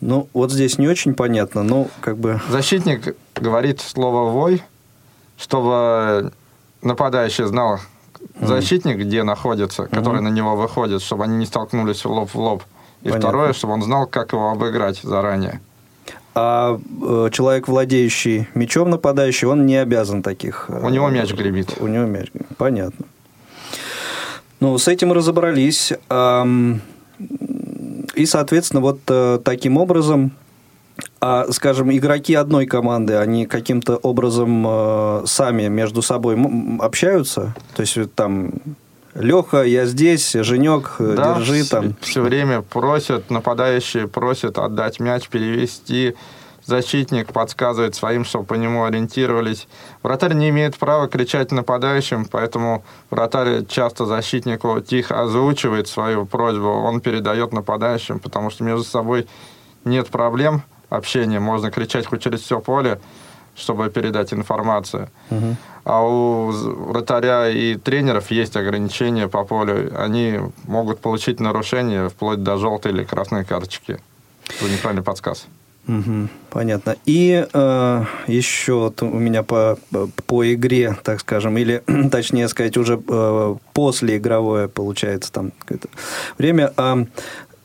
Ну, 0.00 0.28
вот 0.32 0.52
здесь 0.52 0.78
не 0.78 0.86
очень 0.86 1.14
понятно, 1.14 1.62
ну, 1.62 1.88
как 2.00 2.18
бы... 2.18 2.40
Защитник 2.48 3.16
говорит 3.34 3.80
слово 3.80 4.30
«вой», 4.30 4.62
чтобы 5.36 6.32
нападающий 6.82 7.44
знал 7.44 7.80
защитник, 8.40 8.98
где 8.98 9.22
находится, 9.22 9.86
который 9.86 10.20
на 10.20 10.28
него 10.28 10.56
выходит, 10.56 11.02
чтобы 11.02 11.24
они 11.24 11.36
не 11.36 11.46
столкнулись 11.46 12.04
лоб 12.04 12.30
в 12.34 12.38
лоб. 12.38 12.62
И 13.02 13.08
Понятно. 13.08 13.28
второе, 13.28 13.52
чтобы 13.52 13.74
он 13.74 13.82
знал, 13.82 14.06
как 14.06 14.32
его 14.32 14.50
обыграть 14.50 15.00
заранее. 15.02 15.60
А 16.34 16.78
э, 17.02 17.28
человек, 17.30 17.68
владеющий 17.68 18.48
мячом 18.54 18.90
нападающий, 18.90 19.46
он 19.46 19.66
не 19.66 19.76
обязан 19.76 20.22
таких... 20.22 20.66
э, 20.68 20.80
У 20.84 20.88
него 20.88 21.08
мяч 21.10 21.32
гребит. 21.32 21.74
У 21.78 21.86
него 21.86 22.06
мяч. 22.06 22.30
Понятно. 22.56 23.06
Ну, 24.60 24.76
с 24.78 24.88
этим 24.88 25.12
разобрались. 25.12 25.92
И, 28.14 28.26
соответственно, 28.26 28.80
вот 28.80 29.00
э, 29.08 29.38
таким 29.44 29.76
образом, 29.76 30.32
а, 31.26 31.46
скажем, 31.52 31.90
игроки 31.90 32.34
одной 32.34 32.66
команды, 32.66 33.16
они 33.16 33.46
каким-то 33.46 33.96
образом 33.96 34.62
э, 34.66 35.22
сами 35.24 35.68
между 35.68 36.02
собой 36.02 36.36
общаются? 36.80 37.54
То 37.74 37.80
есть 37.80 38.14
там 38.14 38.52
Леха, 39.14 39.62
я 39.62 39.86
здесь, 39.86 40.32
Женек, 40.32 40.96
э, 40.98 41.14
Да, 41.16 41.36
держи 41.36 41.62
все, 41.62 41.80
там. 41.80 41.94
время 42.24 42.60
просят, 42.60 43.30
нападающие 43.30 44.06
просят 44.06 44.58
отдать 44.58 45.00
мяч, 45.00 45.28
перевести. 45.28 46.14
Защитник 46.66 47.32
подсказывает 47.32 47.94
своим, 47.94 48.26
чтобы 48.26 48.44
по 48.44 48.54
нему 48.54 48.84
ориентировались. 48.84 49.66
Вратарь 50.02 50.34
не 50.34 50.50
имеет 50.50 50.76
права 50.76 51.08
кричать 51.08 51.52
нападающим, 51.52 52.26
поэтому 52.26 52.84
вратарь 53.08 53.64
часто 53.64 54.04
защитнику 54.04 54.78
тихо 54.80 55.22
озвучивает 55.22 55.88
свою 55.88 56.26
просьбу, 56.26 56.68
он 56.68 57.00
передает 57.00 57.54
нападающим, 57.54 58.18
потому 58.18 58.50
что 58.50 58.62
между 58.62 58.84
собой 58.84 59.26
нет 59.84 60.08
проблем 60.08 60.64
общения, 60.96 61.40
можно 61.40 61.70
кричать 61.70 62.06
хоть 62.06 62.22
через 62.22 62.40
все 62.40 62.60
поле, 62.60 63.00
чтобы 63.56 63.88
передать 63.90 64.32
информацию. 64.32 65.08
А 65.84 66.02
у 66.02 66.50
вратаря 66.50 67.48
и 67.48 67.76
тренеров 67.76 68.30
есть 68.30 68.56
ограничения 68.56 69.28
по 69.28 69.44
полю. 69.44 69.92
Они 69.98 70.40
могут 70.66 71.00
получить 71.00 71.40
нарушение 71.40 72.08
вплоть 72.08 72.42
до 72.42 72.56
желтой 72.56 72.92
или 72.92 73.04
красной 73.04 73.44
карточки. 73.44 73.98
Это 74.60 74.70
неправильный 74.70 75.02
подсказ. 75.02 75.46
Мгм, 75.86 76.30
понятно. 76.48 76.96
И 77.04 77.46
э, 77.52 78.04
еще 78.26 78.74
вот 78.74 79.02
у 79.02 79.18
меня 79.18 79.42
по, 79.42 79.78
по 80.26 80.50
игре, 80.54 80.96
так 81.02 81.20
скажем, 81.20 81.58
или 81.58 81.82
точнее 82.10 82.48
сказать, 82.48 82.78
уже 82.78 83.02
э, 83.06 83.56
после 83.74 84.16
игровое 84.16 84.68
получается 84.68 85.30
там 85.30 85.52
время. 86.38 86.72
А, 86.78 87.04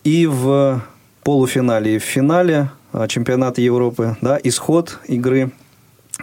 и 0.04 0.28
в 0.28 0.82
полуфинале, 1.24 1.96
и 1.96 2.00
в 2.00 2.04
финале 2.04 2.70
чемпионата 3.08 3.62
Европы, 3.62 4.18
да, 4.22 4.40
исход 4.44 5.00
игры 5.08 5.52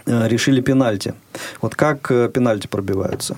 э, 0.05 0.27
решили 0.27 0.61
пенальти. 0.61 1.13
Вот 1.61 1.75
как 1.75 2.11
э, 2.11 2.29
пенальти 2.29 2.67
пробиваются? 2.67 3.37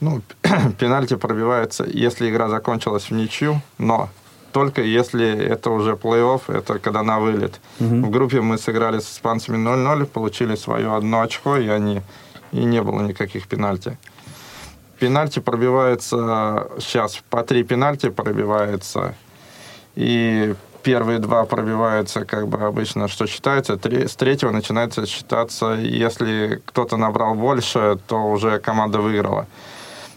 Ну, 0.00 0.22
пенальти 0.78 1.16
пробивается, 1.16 1.84
если 1.84 2.30
игра 2.30 2.48
закончилась 2.48 3.10
в 3.10 3.12
ничью, 3.12 3.60
но 3.78 4.08
только 4.52 4.82
если 4.82 5.26
это 5.26 5.70
уже 5.70 5.92
плей-офф, 5.92 6.42
это 6.48 6.78
когда 6.78 7.02
на 7.02 7.20
вылет. 7.20 7.60
В 7.78 8.10
группе 8.10 8.40
мы 8.40 8.58
сыграли 8.58 8.98
с 8.98 9.12
испанцами 9.12 9.56
0-0, 9.56 10.06
получили 10.06 10.56
свое 10.56 10.96
одно 10.96 11.20
очко, 11.20 11.56
и 11.56 11.68
они 11.68 12.02
и 12.52 12.64
не 12.64 12.82
было 12.82 13.00
никаких 13.02 13.46
пенальти. 13.46 13.96
Пенальти 14.98 15.38
пробивается 15.38 16.66
сейчас 16.78 17.22
по 17.30 17.42
три 17.42 17.62
пенальти 17.62 18.10
пробивается, 18.10 19.14
и 19.94 20.54
первые 20.82 21.18
два 21.18 21.44
пробиваются, 21.44 22.24
как 22.24 22.48
бы 22.48 22.58
обычно, 22.66 23.08
что 23.08 23.26
считается. 23.26 23.76
Три- 23.76 24.06
с 24.06 24.16
третьего 24.16 24.50
начинается 24.50 25.06
считаться, 25.06 25.72
если 25.74 26.60
кто-то 26.64 26.96
набрал 26.96 27.34
больше, 27.34 27.98
то 28.06 28.30
уже 28.30 28.58
команда 28.58 28.98
выиграла. 29.00 29.46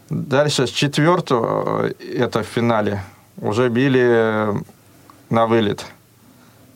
Дальше 0.10 0.68
с 0.68 0.70
четвертого, 0.70 1.88
э, 1.88 1.94
это 2.18 2.44
в 2.44 2.48
финале, 2.48 3.02
уже 3.42 3.70
били 3.70 4.48
на 5.30 5.46
вылет. 5.46 5.86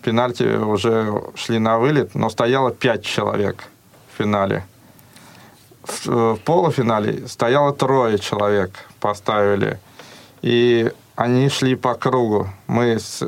Пенальти 0.04 0.44
уже 0.44 1.22
шли 1.36 1.60
на 1.60 1.78
вылет, 1.78 2.16
но 2.16 2.30
стояло 2.30 2.72
пять 2.72 3.04
человек 3.04 3.64
в 4.14 4.18
финале. 4.18 4.64
В, 5.84 6.08
э, 6.08 6.34
в 6.36 6.40
полуфинале 6.40 7.28
стояло 7.28 7.74
трое 7.74 8.18
человек, 8.20 8.72
поставили. 9.00 9.80
И 10.42 10.92
они 11.16 11.50
шли 11.50 11.76
по 11.76 11.96
кругу. 11.96 12.48
Мы 12.68 13.00
с- 13.00 13.28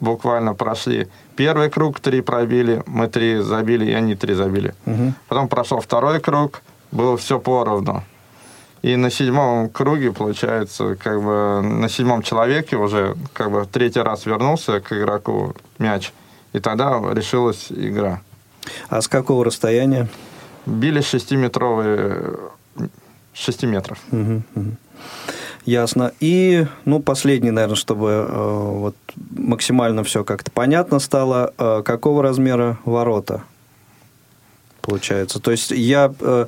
буквально 0.00 0.54
прошли 0.54 1.08
первый 1.36 1.70
круг, 1.70 2.00
три 2.00 2.20
пробили, 2.20 2.82
мы 2.86 3.08
три 3.08 3.38
забили, 3.38 3.86
и 3.90 3.92
они 3.92 4.14
три 4.14 4.34
забили. 4.34 4.74
Потом 5.28 5.48
прошел 5.48 5.80
второй 5.80 6.20
круг, 6.20 6.62
было 6.90 7.16
все 7.16 7.38
поровну. 7.38 8.02
И 8.82 8.96
на 8.96 9.10
седьмом 9.10 9.68
круге, 9.68 10.10
получается, 10.10 10.96
как 10.96 11.22
бы 11.22 11.60
на 11.62 11.88
седьмом 11.88 12.22
человеке 12.22 12.76
уже 12.76 13.14
как 13.34 13.50
бы 13.50 13.66
третий 13.70 14.00
раз 14.00 14.24
вернулся 14.24 14.80
к 14.80 14.92
игроку 14.92 15.54
мяч. 15.78 16.12
И 16.54 16.60
тогда 16.60 16.98
решилась 17.12 17.66
игра. 17.70 18.22
А 18.88 19.02
с 19.02 19.08
какого 19.08 19.44
расстояния? 19.44 20.08
Били 20.64 21.02
шестиметровые, 21.02 22.38
шести 23.34 23.66
метров. 23.66 23.98
Мгм, 24.10 24.44
мгм. 24.54 24.76
Ясно. 25.66 26.12
И, 26.20 26.66
ну, 26.84 27.00
последний, 27.00 27.50
наверное, 27.50 27.76
чтобы 27.76 28.08
э, 28.08 28.70
вот 28.72 28.96
максимально 29.36 30.04
все 30.04 30.24
как-то 30.24 30.50
понятно 30.50 30.98
стало, 30.98 31.52
э, 31.58 31.82
какого 31.84 32.22
размера 32.22 32.78
ворота 32.84 33.42
получается. 34.80 35.40
То 35.40 35.50
есть 35.50 35.70
я 35.70 36.12
э, 36.18 36.46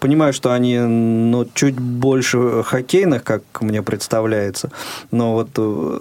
понимаю, 0.00 0.32
что 0.32 0.52
они, 0.52 0.78
ну, 0.78 1.46
чуть 1.54 1.78
больше 1.78 2.62
хоккейных, 2.62 3.22
как 3.22 3.42
мне 3.60 3.82
представляется, 3.82 4.70
но 5.10 5.34
вот 5.34 5.50
э, 5.56 6.00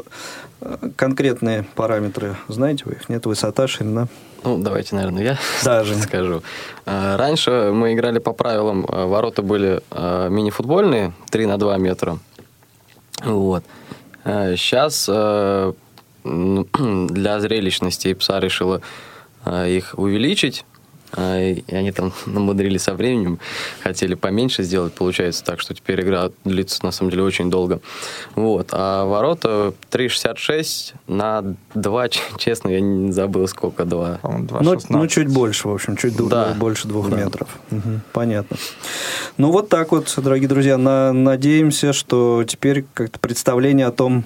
конкретные 0.95 1.65
параметры, 1.75 2.35
знаете 2.47 2.83
вы 2.85 2.93
их? 2.93 3.09
Нет, 3.09 3.25
высота, 3.25 3.67
ширина? 3.67 4.07
Ну, 4.43 4.57
давайте, 4.57 4.95
наверное, 4.95 5.23
я 5.23 5.37
Да, 5.63 5.83
Жень. 5.85 6.01
скажу. 6.01 6.41
А, 6.85 7.17
Раньше 7.17 7.71
мы 7.73 7.93
играли 7.93 8.19
по 8.19 8.33
правилам, 8.33 8.85
а, 8.87 9.05
ворота 9.05 9.41
были 9.41 9.81
а, 9.91 10.29
мини-футбольные, 10.29 11.13
3 11.29 11.45
на 11.45 11.57
2 11.57 11.77
метра. 11.77 12.17
Вот. 13.21 13.63
Сейчас 14.25 15.05
для 16.23 17.39
зрелищности 17.39 18.07
ИПСА 18.09 18.39
решила 18.39 18.81
а, 19.43 19.67
их 19.67 19.95
увеличить. 19.97 20.65
А, 21.15 21.39
И 21.39 21.63
они 21.73 21.91
там 21.91 22.11
намудрили 22.25 22.77
со 22.77 22.93
временем, 22.95 23.39
хотели 23.81 24.15
поменьше 24.15 24.63
сделать. 24.63 24.93
Получается 24.93 25.43
так, 25.43 25.59
что 25.59 25.73
теперь 25.73 26.01
игра 26.01 26.29
длится 26.43 26.83
на 26.85 26.91
самом 26.91 27.11
деле 27.11 27.23
очень 27.23 27.49
долго. 27.49 27.79
Вот. 28.35 28.69
А 28.71 29.05
ворота 29.05 29.73
3,66 29.91 30.93
на 31.07 31.55
2, 31.75 32.09
честно, 32.37 32.69
я 32.69 32.81
не 32.81 33.11
забыл, 33.11 33.47
сколько 33.47 33.85
2. 33.85 34.19
По-моему, 34.21 34.47
Ну, 34.61 34.73
2,16. 34.73 34.85
ну, 34.89 35.07
чуть 35.07 35.27
больше, 35.27 35.67
в 35.67 35.73
общем, 35.73 35.95
чуть 35.97 36.15
Да. 36.15 36.53
больше 36.57 36.87
двух 36.87 37.09
Да. 37.09 37.17
метров. 37.17 37.47
Мгм, 37.69 38.01
понятно. 38.11 38.57
Ну, 39.37 39.51
вот 39.51 39.69
так 39.69 39.91
вот, 39.91 40.13
дорогие 40.17 40.47
друзья. 40.47 40.77
На- 40.77 41.13
надеемся, 41.13 41.93
что 41.93 42.43
теперь 42.47 42.85
как-то 42.93 43.19
представление 43.19 43.87
о 43.87 43.91
том, 43.91 44.23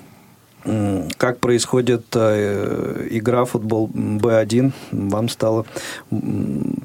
как 1.17 1.39
происходит 1.39 2.05
э, 2.15 3.07
игра 3.11 3.45
футбол 3.45 3.89
Б1, 3.93 4.71
вам 4.91 5.29
стало 5.29 5.65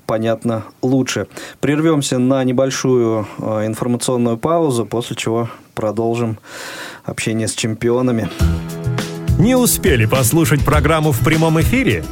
понятно 0.06 0.64
лучше. 0.82 1.26
Прервемся 1.60 2.18
на 2.18 2.44
небольшую 2.44 3.26
э, 3.38 3.66
информационную 3.66 4.36
паузу, 4.36 4.86
после 4.86 5.16
чего 5.16 5.48
продолжим 5.74 6.38
общение 7.04 7.48
с 7.48 7.54
чемпионами. 7.54 8.28
Не 9.38 9.56
успели 9.56 10.06
послушать 10.06 10.64
программу 10.64 11.10
в 11.10 11.18
прямом 11.20 11.60
эфире? 11.60 12.04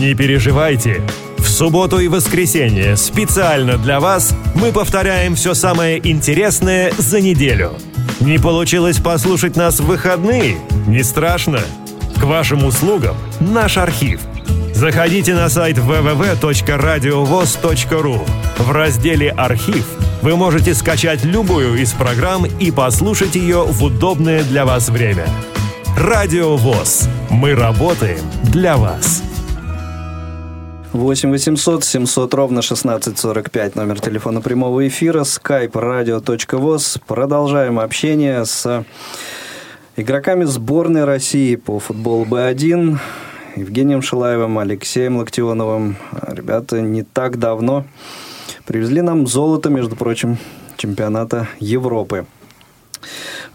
Не 0.00 0.14
переживайте. 0.14 1.02
В 1.38 1.48
субботу 1.48 1.98
и 1.98 2.08
воскресенье 2.08 2.96
специально 2.96 3.78
для 3.78 3.98
вас 3.98 4.34
мы 4.54 4.72
повторяем 4.72 5.34
все 5.34 5.54
самое 5.54 5.98
интересное 6.08 6.92
за 6.98 7.20
неделю. 7.20 7.72
Не 8.20 8.38
получилось 8.38 8.98
послушать 8.98 9.56
нас 9.56 9.80
в 9.80 9.86
выходные? 9.86 10.58
Не 10.86 11.02
страшно. 11.02 11.58
К 12.20 12.24
вашим 12.24 12.64
услугам 12.64 13.16
наш 13.40 13.76
архив. 13.76 14.20
Заходите 14.72 15.34
на 15.34 15.48
сайт 15.48 15.78
www.radiovoz.ru. 15.78 18.20
В 18.58 18.70
разделе 18.70 19.30
«Архив» 19.30 19.84
вы 20.22 20.36
можете 20.36 20.74
скачать 20.74 21.24
любую 21.24 21.82
из 21.82 21.92
программ 21.92 22.46
и 22.46 22.70
послушать 22.70 23.34
ее 23.34 23.64
в 23.64 23.82
удобное 23.82 24.44
для 24.44 24.64
вас 24.64 24.88
время. 24.88 25.26
Радио 25.98 26.54
ВОЗ. 26.56 27.08
Мы 27.30 27.56
работаем 27.56 28.20
для 28.44 28.76
вас. 28.76 29.24
8 30.92 31.30
800 31.30 31.84
700 31.84 32.34
ровно 32.34 32.60
1645, 32.60 33.74
номер 33.74 34.00
телефона 34.00 34.40
прямого 34.40 34.86
эфира, 34.86 35.22
skype 35.22 35.72
radio.voz. 35.72 37.00
Продолжаем 37.06 37.80
общение 37.80 38.46
с 38.46 38.84
игроками 39.96 40.44
сборной 40.44 41.04
России 41.04 41.56
по 41.56 41.78
футболу 41.78 42.24
Б1, 42.24 42.98
Евгением 43.56 44.02
Шилаевым, 44.02 44.58
Алексеем 44.58 45.16
Локтионовым. 45.16 45.96
Ребята 46.26 46.80
не 46.80 47.02
так 47.02 47.38
давно 47.38 47.84
привезли 48.66 49.00
нам 49.00 49.26
золото, 49.26 49.70
между 49.70 49.96
прочим, 49.96 50.36
чемпионата 50.76 51.48
Европы. 51.60 52.26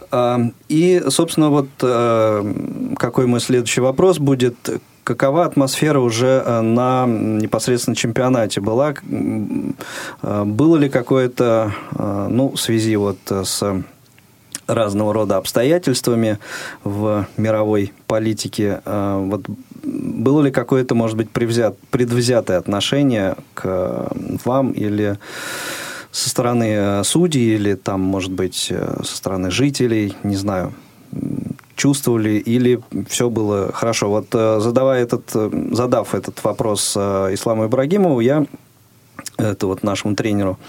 А, 0.10 0.40
И, 0.68 1.04
собственно, 1.10 1.50
вот 1.50 1.70
э, 1.82 2.54
какой 2.98 3.28
мой 3.28 3.40
следующий 3.40 3.82
вопрос 3.82 4.18
будет. 4.20 4.56
Какова 5.04 5.46
атмосфера 5.46 6.00
уже 6.00 6.44
э, 6.46 6.62
на 6.62 7.06
непосредственно 7.08 7.96
чемпионате 7.96 8.62
была? 8.62 8.94
Э, 10.24 10.44
Было 10.44 10.78
ли 10.78 10.90
какое-то, 10.90 11.74
ну, 11.98 12.50
в 12.50 12.60
связи 12.60 12.96
вот 12.96 13.20
с 13.30 13.84
разного 14.74 15.14
рода 15.14 15.38
обстоятельствами 15.38 16.40
в 16.84 17.28
мировой 17.38 17.94
политике. 18.08 18.82
э, 18.86 19.26
Вот 19.30 19.46
было 19.84 20.42
ли 20.42 20.52
какое-то, 20.52 20.96
может 20.96 21.18
быть, 21.18 21.30
привзят, 21.30 21.78
предвзятое 21.90 22.58
отношение 22.58 23.36
к 23.54 24.10
вам 24.46 24.72
или 24.72 25.18
со 26.12 26.30
стороны 26.30 26.74
э, 26.76 27.04
судей, 27.04 27.56
или 27.56 27.76
там, 27.76 28.02
может 28.02 28.32
быть, 28.32 28.68
э, 28.70 29.02
со 29.04 29.18
стороны 29.18 29.50
жителей, 29.50 30.14
не 30.24 30.36
знаю, 30.36 30.74
чувствовали 31.76 32.32
или 32.32 32.82
все 33.08 33.30
было 33.30 33.72
хорошо? 33.74 34.10
Вот 34.10 34.28
э, 34.34 34.60
задавая 34.60 35.04
этот, 35.04 35.32
задав 35.72 36.14
этот 36.14 36.44
вопрос 36.44 36.96
Исламу 36.96 37.66
Ибрагимову, 37.66 38.20
я 38.20 38.46
это 39.42 39.68
вот 39.68 39.84
нашему 39.84 40.16
тренеру 40.16 40.60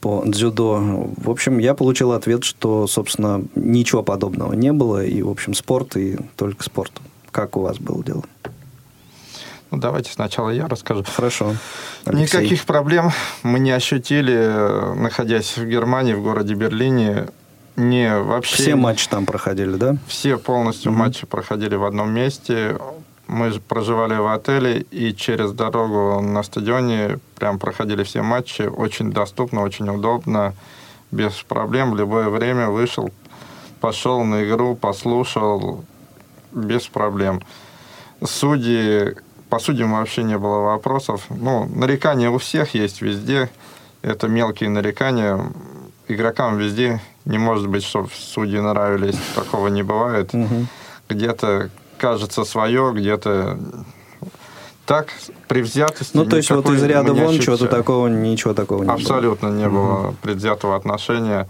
по 0.00 0.22
дзюдо. 0.26 1.08
В 1.16 1.30
общем, 1.30 1.58
я 1.58 1.74
получил 1.74 2.12
ответ, 2.12 2.44
что, 2.44 2.86
собственно, 2.86 3.42
ничего 3.54 4.02
подобного 4.02 4.52
не 4.52 4.72
было, 4.72 5.04
и, 5.04 5.22
в 5.22 5.30
общем, 5.30 5.54
спорт, 5.54 5.96
и 5.96 6.18
только 6.36 6.64
спорт. 6.64 6.92
Как 7.30 7.56
у 7.56 7.60
вас 7.60 7.78
было 7.78 8.04
дело? 8.04 8.24
Ну, 9.70 9.78
давайте 9.78 10.12
сначала 10.12 10.50
я 10.50 10.68
расскажу. 10.68 11.02
Хорошо. 11.04 11.56
Алексей. 12.04 12.40
Никаких 12.40 12.64
проблем 12.66 13.10
мы 13.42 13.58
не 13.58 13.70
ощутили, 13.70 14.94
находясь 14.96 15.56
в 15.56 15.64
Германии, 15.66 16.12
в 16.12 16.22
городе 16.22 16.54
Берлине. 16.54 17.28
Не 17.76 18.18
вообще... 18.18 18.56
Все 18.56 18.76
матчи 18.76 19.08
там 19.08 19.24
проходили, 19.24 19.76
да? 19.76 19.96
Все 20.06 20.36
полностью 20.36 20.92
матчи 20.92 21.26
проходили 21.26 21.74
в 21.74 21.84
одном 21.84 22.12
месте. 22.12 22.76
Мы 23.32 23.50
проживали 23.66 24.14
в 24.14 24.26
отеле, 24.26 24.82
и 24.90 25.14
через 25.14 25.52
дорогу 25.52 26.20
на 26.20 26.42
стадионе 26.42 27.18
прям 27.36 27.58
проходили 27.58 28.02
все 28.02 28.20
матчи. 28.20 28.60
Очень 28.60 29.10
доступно, 29.10 29.62
очень 29.62 29.88
удобно, 29.88 30.52
без 31.10 31.32
проблем. 31.42 31.92
В 31.92 31.96
любое 31.96 32.28
время 32.28 32.68
вышел, 32.68 33.10
пошел 33.80 34.22
на 34.24 34.46
игру, 34.46 34.76
послушал, 34.76 35.82
без 36.52 36.86
проблем. 36.88 37.40
Судьи, 38.22 39.14
по 39.48 39.58
судьям 39.58 39.92
вообще 39.92 40.24
не 40.24 40.36
было 40.36 40.58
вопросов. 40.58 41.24
Ну, 41.30 41.64
нарекания 41.74 42.28
у 42.28 42.36
всех 42.36 42.74
есть 42.74 43.00
везде. 43.00 43.48
Это 44.02 44.28
мелкие 44.28 44.68
нарекания. 44.68 45.40
Игрокам 46.06 46.58
везде 46.58 47.00
не 47.24 47.38
может 47.38 47.66
быть, 47.66 47.82
чтобы 47.82 48.10
судьи 48.14 48.60
нравились. 48.60 49.18
Такого 49.34 49.68
не 49.68 49.82
бывает. 49.82 50.32
Где-то 51.08 51.70
кажется 52.02 52.44
свое, 52.44 52.92
где-то 52.92 53.56
так, 54.86 55.06
привзятости 55.46 56.16
Ну, 56.16 56.26
то 56.26 56.36
есть 56.36 56.50
вот 56.50 56.68
из 56.68 56.82
ряда 56.82 57.14
вон 57.14 57.38
чего-то 57.38 57.68
такого, 57.68 58.08
ничего 58.08 58.54
такого 58.54 58.82
не 58.82 58.88
было. 58.88 58.96
Абсолютно 58.96 59.46
не 59.48 59.68
было 59.68 60.12
предвзятого 60.20 60.74
отношения. 60.74 61.48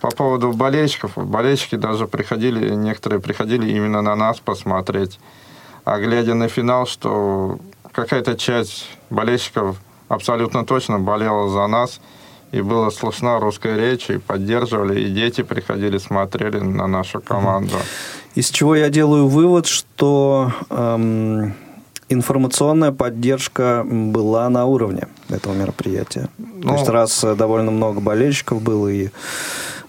По 0.00 0.10
поводу 0.10 0.52
болельщиков, 0.52 1.12
болельщики 1.16 1.74
даже 1.74 2.06
приходили, 2.06 2.74
некоторые 2.74 3.20
приходили 3.20 3.70
именно 3.70 4.00
на 4.00 4.16
нас 4.16 4.40
посмотреть. 4.40 5.20
А 5.84 5.98
глядя 5.98 6.32
на 6.32 6.48
финал, 6.48 6.86
что 6.86 7.58
какая-то 7.92 8.34
часть 8.34 8.88
болельщиков 9.10 9.76
абсолютно 10.08 10.64
точно 10.64 10.98
болела 10.98 11.50
за 11.50 11.66
нас, 11.66 12.00
и 12.52 12.60
была 12.60 12.90
слышна 12.90 13.38
русская 13.40 13.76
речь, 13.76 14.10
и 14.10 14.18
поддерживали, 14.18 15.00
и 15.00 15.10
дети 15.10 15.42
приходили, 15.42 15.98
смотрели 15.98 16.58
на 16.58 16.86
нашу 16.86 17.20
команду. 17.20 17.76
Из 18.34 18.50
чего 18.50 18.76
я 18.76 18.88
делаю 18.88 19.28
вывод, 19.28 19.66
что 19.66 20.52
эм, 20.70 21.54
информационная 22.08 22.92
поддержка 22.92 23.84
была 23.84 24.48
на 24.48 24.64
уровне 24.66 25.08
этого 25.28 25.54
мероприятия. 25.54 26.28
То 26.36 26.68
Ну, 26.68 26.74
есть 26.74 26.88
раз 26.88 27.24
э, 27.24 27.34
довольно 27.34 27.70
много 27.70 28.00
болельщиков 28.00 28.62
было, 28.62 28.88
и 28.88 29.10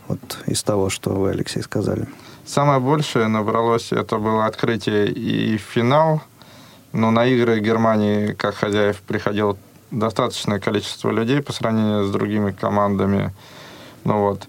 вот 0.07 0.19
из 0.45 0.63
того, 0.63 0.89
что 0.89 1.11
вы, 1.11 1.31
Алексей, 1.31 1.61
сказали. 1.61 2.07
Самое 2.45 2.79
большее 2.79 3.27
набралось, 3.27 3.91
это 3.91 4.17
было 4.17 4.45
открытие 4.45 5.11
и 5.11 5.57
финал. 5.57 6.21
Но 6.93 7.11
на 7.11 7.25
игры 7.25 7.59
Германии, 7.59 8.31
как 8.31 8.55
хозяев, 8.55 9.01
приходило 9.01 9.57
достаточное 9.91 10.60
количество 10.60 11.12
людей 11.12 11.41
по 11.41 11.54
сравнению 11.54 12.04
с 12.06 12.12
другими 12.12 12.52
командами. 12.52 13.32
Ну 14.04 14.21
вот. 14.21 14.47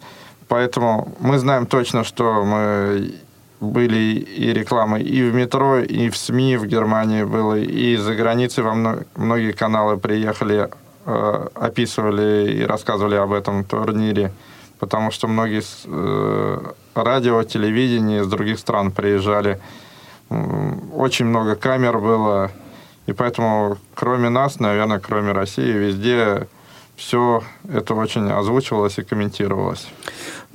Поэтому 0.49 1.15
мы 1.21 1.39
знаем 1.39 1.67
точно, 1.67 2.05
что 2.05 2.45
мы 2.45 3.15
были 3.61 3.97
и 3.97 4.53
рекламы 4.53 5.01
и 5.01 5.23
в 5.29 5.35
метро, 5.35 5.79
и 5.79 6.09
в 6.11 6.17
СМИ 6.17 6.57
в 6.57 6.67
Германии 6.67 7.25
было, 7.25 7.59
и 7.59 7.97
за 7.97 8.15
границей 8.15 8.63
во 8.63 8.75
мно- 8.75 9.05
многие 9.17 9.53
каналы 9.53 9.97
приехали, 9.97 10.69
э, 11.07 11.49
описывали 11.55 12.53
и 12.53 12.63
рассказывали 12.63 13.17
об 13.17 13.33
этом 13.33 13.65
турнире, 13.65 14.33
потому 14.79 15.11
что 15.11 15.27
многие 15.27 15.63
э, 15.87 16.59
радио, 16.95 17.43
телевидение 17.43 18.21
из 18.21 18.27
других 18.29 18.59
стран 18.59 18.93
приезжали. 18.93 19.61
Очень 20.95 21.27
много 21.27 21.55
камер 21.57 21.99
было, 21.99 22.51
и 23.09 23.13
поэтому 23.15 23.79
кроме 23.95 24.29
нас, 24.29 24.61
наверное, 24.61 24.99
кроме 24.99 25.33
России, 25.33 25.73
везде 25.73 26.47
все 26.95 27.43
это 27.73 27.95
очень 27.95 28.31
озвучивалось 28.31 28.99
и 28.99 29.03
комментировалось. 29.03 29.89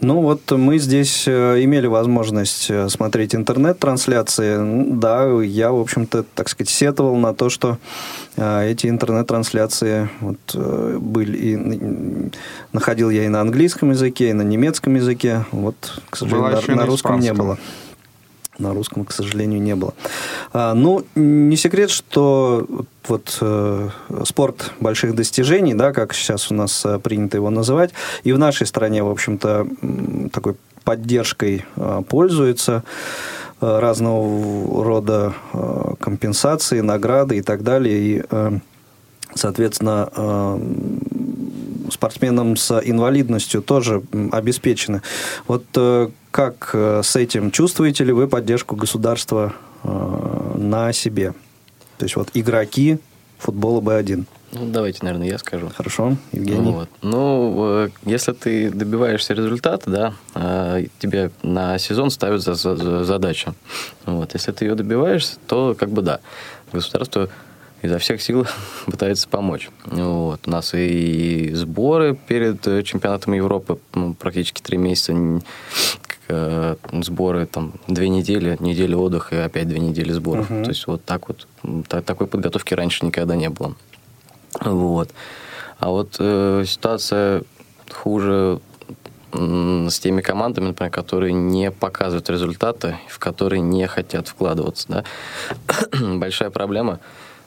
Ну 0.01 0.21
вот 0.21 0.51
мы 0.51 0.77
здесь 0.77 1.27
э, 1.27 1.63
имели 1.63 1.87
возможность 1.87 2.69
э, 2.69 2.89
смотреть 2.89 3.33
интернет-трансляции. 3.33 4.57
Да, 4.91 5.41
я, 5.41 5.71
в 5.71 5.79
общем-то, 5.79 6.25
так 6.35 6.47
сказать, 6.47 6.69
сетовал 6.69 7.15
на 7.15 7.33
то, 7.33 7.49
что 7.49 7.79
э, 8.35 8.69
эти 8.69 8.85
интернет-трансляции 8.85 10.09
вот, 10.19 10.55
были. 10.55 11.37
И, 11.37 12.29
находил 12.71 13.09
я 13.09 13.25
и 13.25 13.29
на 13.29 13.41
английском 13.41 13.91
языке, 13.91 14.29
и 14.29 14.33
на 14.33 14.43
немецком 14.43 14.93
языке. 14.93 15.45
Вот, 15.51 15.75
к 16.09 16.17
сожалению, 16.17 16.51
Была 16.51 16.61
на, 16.67 16.75
на 16.75 16.85
русском 16.85 17.19
не 17.19 17.33
было. 17.33 17.57
На 18.63 18.73
русском, 18.73 19.03
к 19.03 19.11
сожалению, 19.11 19.61
не 19.61 19.75
было. 19.75 19.93
А, 20.53 20.73
ну, 20.73 21.03
не 21.15 21.57
секрет, 21.57 21.89
что 21.89 22.65
вот 23.07 23.37
э, 23.41 23.89
спорт 24.23 24.71
больших 24.79 25.15
достижений, 25.15 25.73
да, 25.73 25.91
как 25.91 26.13
сейчас 26.13 26.49
у 26.49 26.53
нас 26.53 26.85
э, 26.85 26.99
принято 26.99 27.35
его 27.37 27.49
называть, 27.49 27.91
и 28.23 28.31
в 28.31 28.39
нашей 28.39 28.65
стране, 28.65 29.03
в 29.03 29.09
общем-то, 29.09 29.67
такой 30.31 30.55
поддержкой 30.85 31.65
э, 31.75 32.01
пользуется 32.07 32.83
э, 33.59 33.79
разного 33.79 34.83
рода 34.83 35.33
э, 35.51 35.93
компенсации, 35.99 36.79
награды 36.79 37.37
и 37.37 37.41
так 37.41 37.63
далее. 37.63 37.99
И, 37.99 38.23
э, 38.29 38.59
соответственно, 39.35 40.09
э, 40.15 40.59
спортсменам 41.91 42.55
с 42.55 42.79
инвалидностью 42.83 43.61
тоже 43.61 44.01
обеспечены. 44.31 45.01
Вот 45.47 45.65
э, 45.75 46.09
как 46.33 46.71
э, 46.73 47.01
с 47.03 47.15
этим 47.15 47.51
чувствуете 47.51 48.03
ли 48.03 48.11
вы 48.11 48.27
поддержку 48.27 48.75
государства 48.75 49.53
э, 49.83 50.55
на 50.57 50.91
себе? 50.91 51.33
То 51.99 52.05
есть 52.05 52.15
вот 52.15 52.29
игроки 52.33 52.97
футбола 53.37 53.81
Б1. 53.81 54.25
Ну, 54.53 54.65
давайте, 54.71 54.99
наверное, 55.03 55.27
я 55.27 55.37
скажу. 55.37 55.69
Хорошо, 55.75 56.17
Евгений? 56.31 56.71
Вот. 56.71 56.89
Ну, 57.03 57.85
э, 57.85 57.89
если 58.05 58.31
ты 58.31 58.71
добиваешься 58.71 59.35
результата, 59.35 59.87
да, 60.33 60.81
тебе 60.97 61.29
на 61.43 61.77
сезон 61.77 62.09
ставят 62.09 62.41
за, 62.41 62.55
за- 62.55 62.77
за 62.77 63.03
задачу. 63.03 63.53
Вот. 64.07 64.33
Если 64.33 64.51
ты 64.53 64.65
ее 64.65 64.73
добиваешься, 64.73 65.37
то 65.45 65.75
как 65.77 65.91
бы 65.91 66.01
да, 66.01 66.19
государство 66.71 67.29
изо 67.83 67.99
всех 67.99 68.23
сил 68.23 68.47
пытается 68.87 69.29
помочь. 69.29 69.69
Вот. 69.85 70.47
У 70.47 70.49
нас 70.49 70.71
и 70.73 71.51
сборы 71.53 72.17
перед 72.27 72.63
чемпионатом 72.85 73.33
Европы 73.33 73.77
практически 74.17 74.63
три 74.63 74.79
месяца. 74.79 75.13
Э, 76.33 76.75
Сборы 77.03 77.45
там 77.45 77.73
две 77.87 78.09
недели, 78.09 78.57
неделя 78.59 78.97
отдыха 78.97 79.35
и 79.35 79.39
опять 79.39 79.67
две 79.67 79.79
недели 79.79 80.11
сборов. 80.11 80.47
То 80.47 80.69
есть 80.69 80.87
вот 80.87 81.03
так 81.05 81.27
вот 81.27 81.47
м, 81.63 81.83
та- 81.83 82.01
такой 82.01 82.27
подготовки 82.27 82.73
раньше 82.73 83.05
никогда 83.05 83.35
не 83.35 83.49
было. 83.49 83.75
Вот. 84.61 85.09
А 85.79 85.89
вот 85.89 86.15
э, 86.19 86.63
ситуация 86.67 87.43
хуже 87.91 88.59
с 89.35 89.99
теми 89.99 90.21
командами, 90.21 90.67
например, 90.67 90.91
которые 90.91 91.33
не 91.33 91.71
показывают 91.71 92.29
результаты, 92.29 92.97
в 93.09 93.17
которые 93.17 93.61
не 93.61 93.87
хотят 93.87 94.27
вкладываться. 94.27 94.87
Да? 94.89 95.03
Большая 96.17 96.51
проблема 96.51 96.99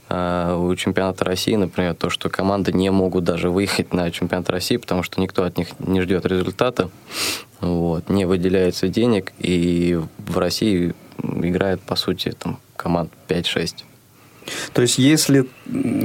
у 0.08 0.74
чемпионата 0.76 1.24
России, 1.24 1.56
например, 1.56 1.94
то, 1.94 2.10
что 2.10 2.28
команды 2.28 2.72
не 2.72 2.90
могут 2.90 3.24
даже 3.24 3.50
выехать 3.50 3.92
на 3.92 4.10
чемпионат 4.10 4.48
России, 4.50 4.76
потому 4.76 5.02
что 5.02 5.20
никто 5.20 5.42
от 5.44 5.58
них 5.58 5.68
не 5.80 6.00
ждет 6.00 6.26
результата, 6.26 6.90
вот, 7.60 8.08
не 8.08 8.24
выделяется 8.24 8.88
денег, 8.88 9.32
и 9.38 10.00
в 10.18 10.38
России 10.38 10.94
играет, 11.22 11.80
по 11.80 11.96
сути, 11.96 12.32
там, 12.38 12.58
команд 12.76 13.10
5-6. 13.28 13.84
То 14.72 14.82
есть, 14.82 14.98
если 14.98 15.46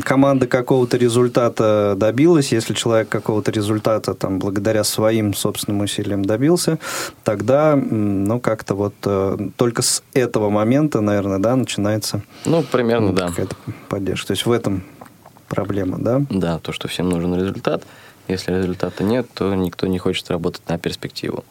команда 0.03 0.47
какого-то 0.47 0.97
результата 0.97 1.95
добилась, 1.97 2.51
если 2.51 2.73
человек 2.73 3.09
какого-то 3.09 3.51
результата 3.51 4.13
там 4.13 4.39
благодаря 4.39 4.83
своим 4.83 5.33
собственным 5.33 5.81
усилиям 5.81 6.23
добился, 6.25 6.79
тогда, 7.23 7.75
ну, 7.75 8.39
как-то 8.39 8.75
вот 8.75 8.93
э, 9.05 9.37
только 9.55 9.81
с 9.81 10.03
этого 10.13 10.49
момента, 10.49 11.01
наверное, 11.01 11.39
да, 11.39 11.55
начинается... 11.55 12.21
Ну, 12.45 12.63
примерно, 12.63 13.13
да. 13.13 13.27
Какая-то 13.27 13.55
поддержка. 13.89 14.27
То 14.27 14.31
есть, 14.33 14.45
в 14.45 14.51
этом 14.51 14.83
проблема, 15.47 15.97
да? 15.99 16.21
Да, 16.29 16.59
то, 16.59 16.71
что 16.71 16.87
всем 16.87 17.09
нужен 17.09 17.35
результат. 17.35 17.83
Если 18.27 18.53
результата 18.53 19.03
нет, 19.03 19.27
то 19.33 19.53
никто 19.55 19.87
не 19.87 19.99
хочет 19.99 20.29
работать 20.29 20.61
на 20.69 20.77
перспективу. 20.77 21.43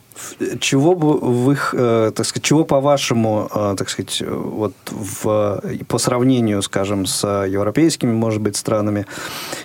Чего 0.60 0.94
бы 0.94 1.18
вы, 1.18 1.56
э, 1.72 2.12
так 2.14 2.26
сказать, 2.26 2.44
чего 2.44 2.64
по-вашему, 2.64 3.48
э, 3.54 3.74
так 3.76 3.88
сказать, 3.88 4.22
вот 4.26 4.74
в, 4.90 5.62
по 5.88 5.98
сравнению, 5.98 6.62
скажем, 6.62 7.06
с 7.06 7.26
европейскими, 7.46 8.12
может 8.12 8.40
быть, 8.40 8.56
странами, 8.56 9.06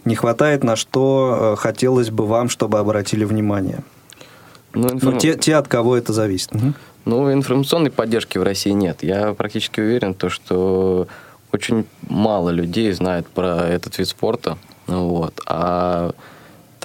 не 0.06 0.16
хватает, 0.16 0.64
на 0.64 0.76
что 0.76 1.54
э, 1.54 1.62
хотелось 1.62 2.10
бы 2.10 2.26
вам, 2.26 2.50
чтобы 2.50 2.80
обратили 2.80 3.26
внимание? 3.26 3.84
Ну, 4.74 4.90
информ... 4.90 5.14
ну 5.14 5.20
те, 5.20 5.36
те, 5.36 5.56
от 5.56 5.68
кого 5.68 5.98
это 5.98 6.14
зависит. 6.14 6.54
Угу. 6.56 6.74
Ну, 7.06 7.32
информационной 7.32 7.92
поддержки 7.92 8.38
в 8.38 8.44
России 8.44 8.72
нет. 8.72 9.04
Я 9.04 9.34
практически 9.34 9.80
уверен, 9.80 10.14
то, 10.14 10.30
что 10.30 11.08
очень 11.52 11.86
мало 12.10 12.50
людей 12.50 12.92
знает 12.92 13.28
про 13.28 13.68
этот 13.68 13.98
вид 13.98 14.08
спорта. 14.08 14.58
Вот. 14.88 15.40
А 15.46 16.12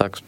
так 0.01 0.19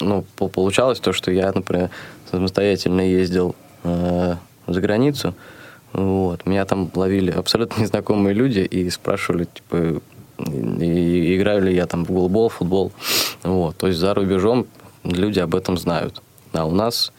ну, 0.00 0.22
получалось 0.36 0.98
то, 0.98 1.12
что 1.12 1.30
я, 1.30 1.52
например, 1.52 1.90
самостоятельно 2.28 3.02
ездил 3.02 3.54
э, 3.84 4.34
за 4.66 4.80
границу. 4.80 5.36
Вот. 5.92 6.44
Меня 6.44 6.64
там 6.64 6.90
ловили 6.92 7.30
абсолютно 7.30 7.80
незнакомые 7.82 8.34
люди 8.34 8.58
и 8.58 8.90
спрашивали, 8.90 9.44
типа, 9.44 10.02
и, 10.80 11.36
играю 11.36 11.62
ли 11.62 11.72
я 11.72 11.86
там 11.86 12.04
в 12.04 12.10
голбол, 12.10 12.48
футбол. 12.48 12.90
Вот. 13.44 13.76
То 13.76 13.86
есть 13.86 14.00
за 14.00 14.12
рубежом 14.12 14.66
люди 15.04 15.38
об 15.38 15.54
этом 15.54 15.78
знают. 15.78 16.20
А 16.52 16.64
у 16.64 16.72
нас 16.72 17.12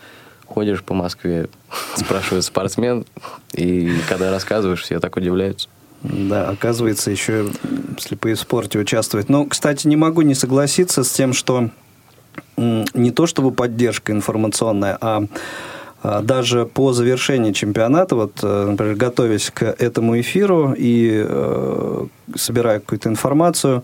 ходишь 0.45 0.83
по 0.83 0.93
Москве, 0.93 1.47
спрашивает 1.95 2.43
спортсмен, 2.43 3.05
и 3.53 3.93
когда 4.09 4.29
рассказываешь, 4.29 4.81
все 4.81 4.99
так 4.99 5.15
удивляются. 5.15 5.69
Да, 6.03 6.49
оказывается, 6.49 7.11
еще 7.11 7.47
слепые 7.97 8.35
в 8.35 8.39
спорте 8.39 8.79
участвуют. 8.79 9.29
Но, 9.29 9.45
кстати, 9.45 9.87
не 9.87 9.95
могу 9.95 10.21
не 10.21 10.35
согласиться 10.35 11.03
с 11.03 11.11
тем, 11.11 11.33
что 11.33 11.69
не 12.57 13.11
то 13.11 13.25
чтобы 13.25 13.51
поддержка 13.51 14.11
информационная, 14.11 14.97
а, 15.01 15.25
а 16.03 16.21
даже 16.21 16.65
по 16.65 16.93
завершении 16.93 17.51
чемпионата, 17.51 18.15
вот, 18.15 18.39
э, 18.43 18.65
например, 18.69 18.95
готовясь 18.95 19.51
к 19.51 19.63
этому 19.63 20.19
эфиру 20.19 20.73
и 20.77 21.25
э, 21.25 22.05
собирая 22.35 22.79
какую-то 22.79 23.09
информацию 23.09 23.83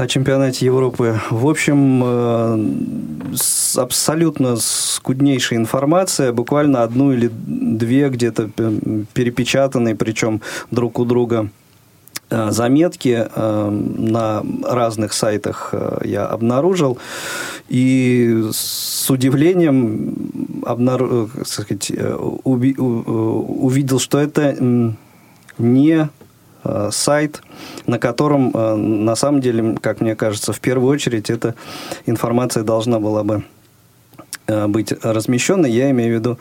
о 0.00 0.06
чемпионате 0.06 0.66
Европы, 0.66 1.20
в 1.30 1.46
общем, 1.48 2.02
э, 2.04 3.80
абсолютно 3.80 4.56
скуднейшая 4.56 5.58
информация, 5.58 6.32
буквально 6.32 6.82
одну 6.82 7.12
или 7.12 7.30
две 7.32 8.08
где-то 8.08 8.50
перепечатанные, 9.12 9.94
причем 9.94 10.40
друг 10.70 10.98
у 10.98 11.04
друга 11.04 11.50
Э, 12.30 12.50
заметки 12.52 13.26
э, 13.28 13.70
на 13.70 14.44
разных 14.64 15.12
сайтах 15.12 15.70
э, 15.72 16.02
я 16.04 16.26
обнаружил. 16.26 16.98
И 17.68 18.44
с 18.52 19.10
удивлением 19.10 20.62
обнару... 20.64 21.28
сказать, 21.44 21.90
увидел, 22.44 23.98
что 23.98 24.18
это 24.18 24.56
не 25.58 26.08
сайт, 26.90 27.42
на 27.86 27.98
котором 27.98 28.50
на 29.04 29.16
самом 29.16 29.40
деле, 29.40 29.76
как 29.80 30.00
мне 30.00 30.16
кажется, 30.16 30.52
в 30.52 30.60
первую 30.60 30.90
очередь 30.90 31.30
эта 31.30 31.54
информация 32.06 32.62
должна 32.62 32.98
была 32.98 33.24
бы 33.24 33.44
Э, 34.50 34.66
быть 34.66 34.92
размещенной. 35.02 35.70
Я 35.70 35.90
имею 35.90 36.16
в 36.16 36.18
виду 36.18 36.38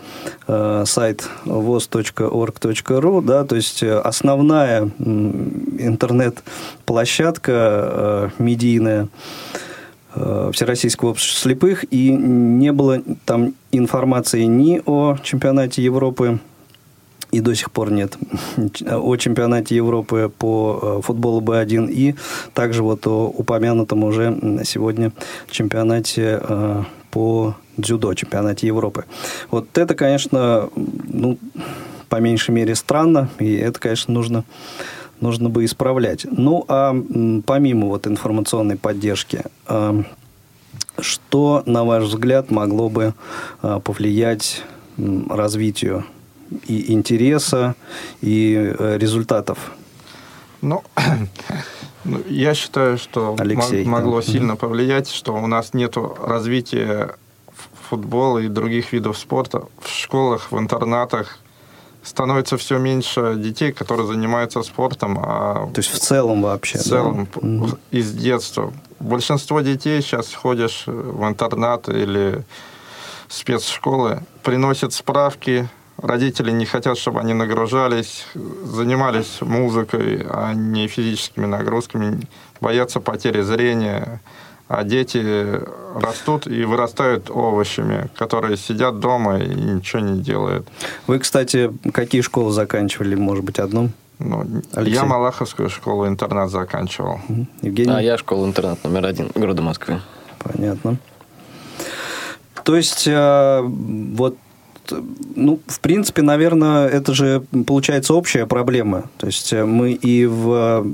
э, 0.47 0.83
сайт 0.87 1.29
voz.org.ru, 1.45 3.21
да, 3.21 3.43
то 3.43 3.55
есть 3.55 3.83
э, 3.83 3.99
основная 3.99 4.89
интернет-площадка 4.97 7.51
э, 7.51 8.29
медийная 8.39 9.09
э, 10.15 10.49
Всероссийского 10.53 11.09
общества 11.09 11.41
слепых, 11.41 11.85
и 11.91 12.09
не 12.11 12.71
было 12.71 13.03
там 13.25 13.53
информации 13.71 14.45
ни 14.45 14.81
о 14.85 15.17
чемпионате 15.21 15.83
Европы, 15.83 16.39
и 17.31 17.41
до 17.41 17.55
сих 17.55 17.71
пор 17.71 17.91
нет, 17.91 18.17
о 18.89 19.15
чемпионате 19.17 19.75
Европы 19.75 20.31
по 20.37 20.79
э, 20.81 21.01
футболу 21.03 21.41
Б1 21.41 21.91
и 21.91 22.15
также 22.53 22.83
вот 22.83 23.05
о 23.07 23.27
упомянутом 23.27 24.03
уже 24.03 24.61
сегодня 24.63 25.11
чемпионате 25.49 26.41
по 27.11 27.55
дзюдо, 27.77 28.13
чемпионате 28.13 28.67
Европы. 28.67 29.05
Вот 29.51 29.77
это, 29.77 29.95
конечно, 29.95 30.69
ну, 30.75 31.37
по 32.09 32.17
меньшей 32.17 32.51
мере 32.51 32.75
странно, 32.75 33.29
и 33.39 33.55
это, 33.55 33.79
конечно, 33.79 34.13
нужно, 34.13 34.43
нужно 35.21 35.49
бы 35.49 35.65
исправлять. 35.65 36.25
Ну, 36.29 36.65
а 36.67 36.95
помимо 37.45 37.87
вот 37.87 38.07
информационной 38.07 38.77
поддержки, 38.77 39.43
а, 39.67 40.03
что, 40.99 41.63
на 41.65 41.85
ваш 41.85 42.05
взгляд, 42.05 42.51
могло 42.51 42.89
бы 42.89 43.13
а, 43.61 43.79
повлиять 43.79 44.63
развитию 45.29 46.05
и 46.67 46.91
интереса, 46.91 47.75
и 48.21 48.55
э, 48.77 48.97
результатов? 48.97 49.71
Ну, 50.61 50.83
ну, 52.03 52.21
я 52.27 52.53
считаю, 52.53 52.97
что 52.97 53.35
Алексей, 53.37 53.85
могло 53.85 54.21
да. 54.21 54.27
сильно 54.27 54.55
повлиять, 54.55 55.09
что 55.09 55.33
у 55.33 55.47
нас 55.47 55.73
нет 55.73 55.95
развития 56.21 57.15
футбола 57.89 58.39
и 58.39 58.47
других 58.47 58.93
видов 58.93 59.17
спорта 59.17 59.63
в 59.81 59.89
школах, 59.89 60.51
в 60.51 60.59
интернатах 60.59 61.39
становится 62.03 62.57
все 62.57 62.77
меньше 62.77 63.35
детей, 63.37 63.71
которые 63.71 64.07
занимаются 64.07 64.63
спортом. 64.63 65.19
А 65.21 65.69
То 65.73 65.79
есть 65.79 65.91
в 65.91 65.99
целом 65.99 66.43
вообще? 66.43 66.77
В 66.77 66.83
целом, 66.83 67.27
да? 67.41 67.67
из 67.91 68.11
детства. 68.13 68.73
Большинство 68.99 69.61
детей 69.61 70.01
сейчас 70.01 70.33
ходишь 70.33 70.83
в 70.85 71.27
интернат 71.27 71.89
или 71.89 72.43
спецшколы, 73.27 74.23
приносят 74.43 74.93
справки, 74.93 75.69
родители 76.01 76.51
не 76.51 76.65
хотят, 76.65 76.97
чтобы 76.97 77.19
они 77.19 77.33
нагружались, 77.33 78.25
занимались 78.63 79.41
музыкой, 79.41 80.25
а 80.29 80.53
не 80.53 80.87
физическими 80.87 81.45
нагрузками, 81.45 82.21
боятся 82.61 82.99
потери 82.99 83.41
зрения, 83.41 84.21
а 84.67 84.83
дети 84.83 85.61
растут 85.95 86.47
и 86.47 86.63
вырастают 86.63 87.29
овощами, 87.29 88.09
которые 88.15 88.57
сидят 88.57 88.99
дома 88.99 89.39
и 89.39 89.49
ничего 89.49 90.01
не 90.01 90.21
делают. 90.21 90.67
Вы, 91.07 91.19
кстати, 91.19 91.71
какие 91.91 92.21
школы 92.21 92.51
заканчивали? 92.51 93.15
Может 93.15 93.43
быть, 93.43 93.59
одну? 93.59 93.89
Ну, 94.19 94.45
я 94.75 95.05
Малаховскую 95.05 95.69
школу-интернат 95.69 96.51
заканчивал. 96.51 97.21
Евгений? 97.61 97.93
А 97.93 98.01
я 98.01 98.17
школу-интернат 98.17 98.83
номер 98.83 99.05
один 99.05 99.31
города 99.33 99.61
Москвы. 99.61 100.01
Понятно. 100.39 100.97
То 102.63 102.75
есть, 102.75 103.07
э, 103.07 103.61
вот 103.63 104.37
ну, 105.35 105.59
в 105.67 105.79
принципе, 105.79 106.21
наверное, 106.21 106.87
это 106.87 107.13
же 107.13 107.43
получается 107.65 108.13
общая 108.13 108.45
проблема. 108.45 109.09
То 109.17 109.27
есть 109.27 109.53
э, 109.53 109.65
мы 109.65 109.91
и 109.91 110.25
в, 110.25 110.85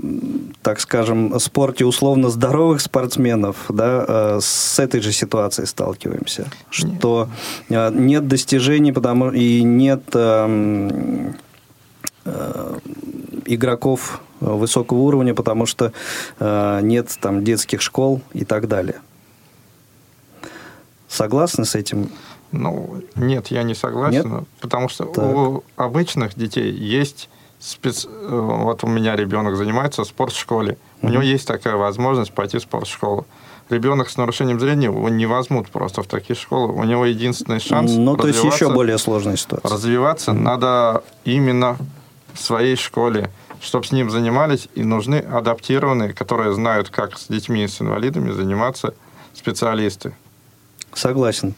так 0.62 0.80
скажем, 0.80 1.40
спорте 1.40 1.86
условно 1.86 2.30
здоровых 2.30 2.82
спортсменов, 2.82 3.66
да, 3.70 4.06
э, 4.08 4.40
с 4.42 4.80
этой 4.80 5.02
же 5.02 5.12
ситуацией 5.12 5.68
сталкиваемся, 5.68 6.48
что 6.70 7.30
э, 7.70 7.92
нет 7.94 8.28
достижений, 8.28 8.92
потому 8.92 9.32
и 9.32 9.64
нет 9.64 10.04
эм, 10.14 11.36
игроков 13.46 14.22
высокого 14.40 15.00
уровня, 15.00 15.34
потому 15.36 15.66
что 15.68 15.94
нет 16.40 17.16
там 17.22 17.44
детских 17.44 17.82
школ 17.82 18.22
и 18.34 18.46
так 18.46 18.68
далее. 18.68 18.96
Согласны 21.08 21.66
с 21.66 21.76
этим? 21.76 22.10
Ну, 22.52 23.02
нет, 23.16 23.48
я 23.48 23.64
не 23.64 23.76
согласен, 23.76 24.38
нет? 24.38 24.44
потому 24.62 24.90
что 24.90 25.06
так. 25.06 25.24
у 25.24 25.64
обычных 25.76 26.36
детей 26.36 26.72
есть 26.72 27.30
спец... 27.60 28.08
Вот 28.10 28.84
у 28.84 28.88
меня 28.88 29.16
ребенок 29.16 29.56
занимается 29.56 30.04
в 30.04 30.08
спортшколе. 30.08 30.78
У 31.02 31.10
него 31.10 31.22
есть 31.22 31.48
такая 31.48 31.76
возможность 31.76 32.32
пойти 32.32 32.58
в 32.58 32.62
спортшколу. 32.62 33.26
Ребенок 33.70 34.10
с 34.10 34.18
нарушением 34.18 34.60
зрения 34.60 34.86
его 34.86 35.10
не 35.10 35.26
возьмут 35.26 35.70
просто 35.70 36.04
в 36.04 36.08
такие 36.08 36.36
школы. 36.36 36.72
У 36.72 36.84
него 36.84 37.06
единственный 37.06 37.60
шанс. 37.60 37.92
Ну, 37.96 38.16
то 38.16 38.28
есть 38.28 38.44
еще 38.44 38.72
более 38.72 39.00
сложная 39.00 39.38
ситуация. 39.38 39.72
Развиваться 39.72 40.32
mm-hmm. 40.32 40.40
надо 40.40 41.04
именно 41.24 41.78
в 42.34 42.40
своей 42.40 42.76
школе, 42.76 43.32
чтобы 43.62 43.86
с 43.86 43.92
ним 43.92 44.12
занимались, 44.12 44.70
и 44.76 44.84
нужны 44.84 45.16
адаптированные, 45.16 46.14
которые 46.14 46.54
знают, 46.54 46.90
как 46.90 47.18
с 47.18 47.28
детьми 47.28 47.68
с 47.68 47.82
инвалидами 47.82 48.32
заниматься 48.32 48.94
специалисты. 49.34 50.14
Согласен. 50.96 51.54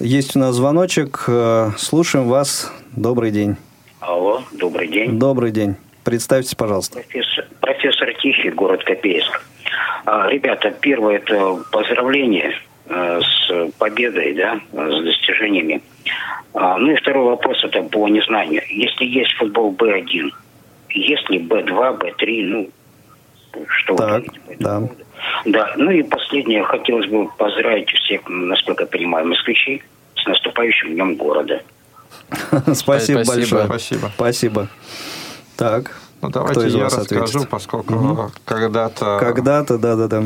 Есть 0.00 0.36
у 0.36 0.40
нас 0.40 0.56
звоночек. 0.56 1.24
Э, 1.28 1.70
слушаем 1.78 2.26
вас. 2.26 2.72
Добрый 2.96 3.30
день. 3.30 3.56
Алло, 4.00 4.42
добрый 4.52 4.88
день. 4.88 5.18
Добрый 5.18 5.52
день. 5.52 5.76
Представьтесь, 6.02 6.56
пожалуйста. 6.56 6.98
Профессор 6.98 7.46
профессор 7.60 8.12
Тихий, 8.14 8.50
город 8.50 8.82
Копейск. 8.84 9.42
А, 10.06 10.28
ребята, 10.28 10.70
первое 10.72 11.16
это 11.16 11.62
поздравление 11.70 12.52
э, 12.86 13.20
с 13.20 13.70
победой, 13.78 14.34
да, 14.34 14.60
с 14.72 15.04
достижениями. 15.04 15.82
А, 16.52 16.76
ну 16.78 16.90
и 16.90 16.96
второй 16.96 17.26
вопрос 17.26 17.62
это 17.62 17.82
по 17.84 18.08
незнанию. 18.08 18.62
Если 18.68 19.04
есть 19.04 19.32
футбол 19.34 19.72
Б1, 19.72 20.30
есть 20.90 21.30
ли 21.30 21.38
Б2, 21.38 21.98
Б3, 21.98 22.42
ну, 22.44 22.70
что 23.68 23.96
так, 23.96 24.22
вы 24.46 24.56
да. 24.58 24.82
Да, 25.44 25.72
ну 25.76 25.90
и 25.90 26.02
последнее, 26.02 26.64
хотелось 26.64 27.06
бы 27.08 27.28
поздравить 27.36 27.90
всех, 27.90 28.22
насколько 28.28 28.84
я 28.84 28.86
понимаю, 28.86 29.26
москвичей 29.26 29.82
с 30.16 30.26
наступающим 30.26 30.94
днем 30.94 31.16
города. 31.16 31.62
Спасибо 32.74 33.22
большое. 33.24 33.66
Спасибо. 33.66 34.10
Спасибо. 34.14 34.68
Так, 35.56 35.96
Ну, 36.22 36.28
давайте 36.30 36.68
я 36.68 36.84
расскажу, 36.86 37.24
ответит? 37.24 37.48
поскольку 37.50 38.30
когда-то 38.44 39.18
когда-то, 39.20 39.78
да-да-да. 39.78 40.22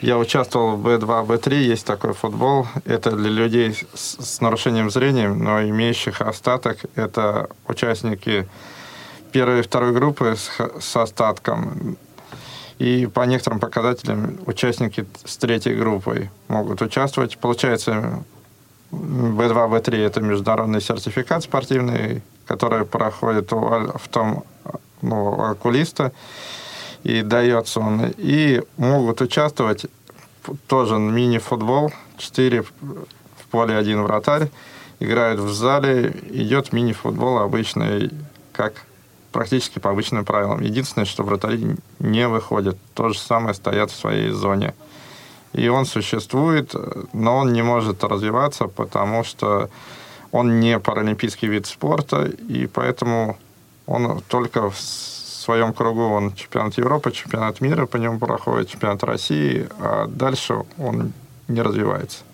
Я 0.00 0.18
участвовал 0.18 0.76
в 0.76 0.86
B2, 0.86 1.26
B3, 1.26 1.54
есть 1.54 1.86
такой 1.86 2.12
футбол. 2.12 2.66
Это 2.84 3.10
для 3.12 3.30
людей 3.30 3.74
с, 3.94 4.16
с 4.22 4.40
нарушением 4.40 4.90
зрения, 4.90 5.28
но 5.28 5.62
имеющих 5.62 6.20
остаток. 6.20 6.78
Это 6.94 7.48
участники 7.68 8.46
первой 9.32 9.60
и 9.60 9.62
второй 9.62 9.92
группы 9.92 10.34
с, 10.36 10.48
х- 10.48 10.70
с 10.80 10.96
остатком. 10.96 11.96
И 12.78 13.06
по 13.06 13.22
некоторым 13.22 13.58
показателям 13.58 14.38
участники 14.46 15.06
с 15.24 15.36
третьей 15.36 15.74
группой 15.74 16.30
могут 16.48 16.82
участвовать. 16.82 17.38
Получается, 17.38 18.22
B2, 18.90 19.70
B3 19.70 20.06
это 20.06 20.20
международный 20.20 20.80
сертификат 20.80 21.42
спортивный, 21.42 22.22
который 22.46 22.84
проходит 22.84 23.52
у 23.52 23.58
в 23.58 24.08
том 24.10 24.44
ну, 25.02 25.40
окулиста, 25.42 26.12
и 27.02 27.22
дается 27.22 27.80
он. 27.80 28.12
И 28.16 28.62
могут 28.76 29.20
участвовать 29.20 29.86
тоже 30.66 30.98
мини-футбол, 30.98 31.92
4 32.18 32.62
в 32.62 33.46
поле, 33.50 33.76
один 33.76 34.02
вратарь, 34.02 34.50
играют 35.00 35.40
в 35.40 35.52
зале, 35.52 36.14
идет 36.30 36.72
мини-футбол 36.72 37.38
обычный, 37.38 38.10
как 38.52 38.85
практически 39.36 39.78
по 39.78 39.90
обычным 39.90 40.24
правилам. 40.24 40.62
Единственное, 40.62 41.04
что 41.04 41.22
вратари 41.22 41.76
не 41.98 42.26
выходят. 42.26 42.78
То 42.94 43.10
же 43.10 43.18
самое 43.18 43.52
стоят 43.52 43.90
в 43.90 43.94
своей 43.94 44.30
зоне. 44.30 44.74
И 45.52 45.68
он 45.68 45.84
существует, 45.84 46.74
но 47.12 47.36
он 47.36 47.52
не 47.52 47.62
может 47.62 48.02
развиваться, 48.02 48.66
потому 48.66 49.24
что 49.24 49.68
он 50.32 50.58
не 50.58 50.78
паралимпийский 50.78 51.48
вид 51.48 51.66
спорта, 51.66 52.24
и 52.24 52.66
поэтому 52.66 53.36
он 53.86 54.22
только 54.28 54.70
в 54.70 54.80
своем 54.80 55.74
кругу, 55.74 56.04
он 56.04 56.34
чемпионат 56.34 56.78
Европы, 56.78 57.12
чемпионат 57.12 57.60
мира 57.60 57.84
по 57.84 57.98
нему 57.98 58.18
проходит, 58.18 58.70
чемпионат 58.70 59.04
России, 59.04 59.68
а 59.78 60.06
дальше 60.06 60.64
он 60.78 61.12
не 61.48 61.60
развивается. 61.60 62.24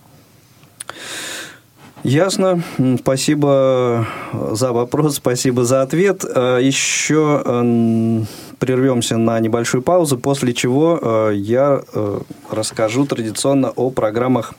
Ясно. 2.02 2.62
Спасибо 3.00 4.06
за 4.50 4.72
вопрос, 4.72 5.16
спасибо 5.16 5.64
за 5.64 5.82
ответ. 5.82 6.24
Э, 6.24 6.58
Еще 6.60 7.42
м, 7.44 8.26
прервемся 8.58 9.16
на 9.18 9.38
небольшую 9.40 9.82
паузу, 9.82 10.18
после 10.18 10.52
чего 10.52 10.98
э, 11.00 11.32
я 11.34 11.80
э, 11.94 12.20
расскажу 12.50 13.06
традиционно 13.06 13.70
о 13.70 13.90
программах 13.90 14.54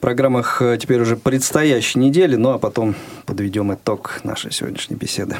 программах 0.00 0.60
э, 0.60 0.76
теперь 0.80 1.00
уже 1.00 1.16
предстоящей 1.16 1.98
недели, 1.98 2.36
ну 2.36 2.50
а 2.50 2.58
потом 2.58 2.94
подведем 3.24 3.72
итог 3.72 4.20
нашей 4.24 4.52
сегодняшней 4.52 4.96
беседы. 4.96 5.36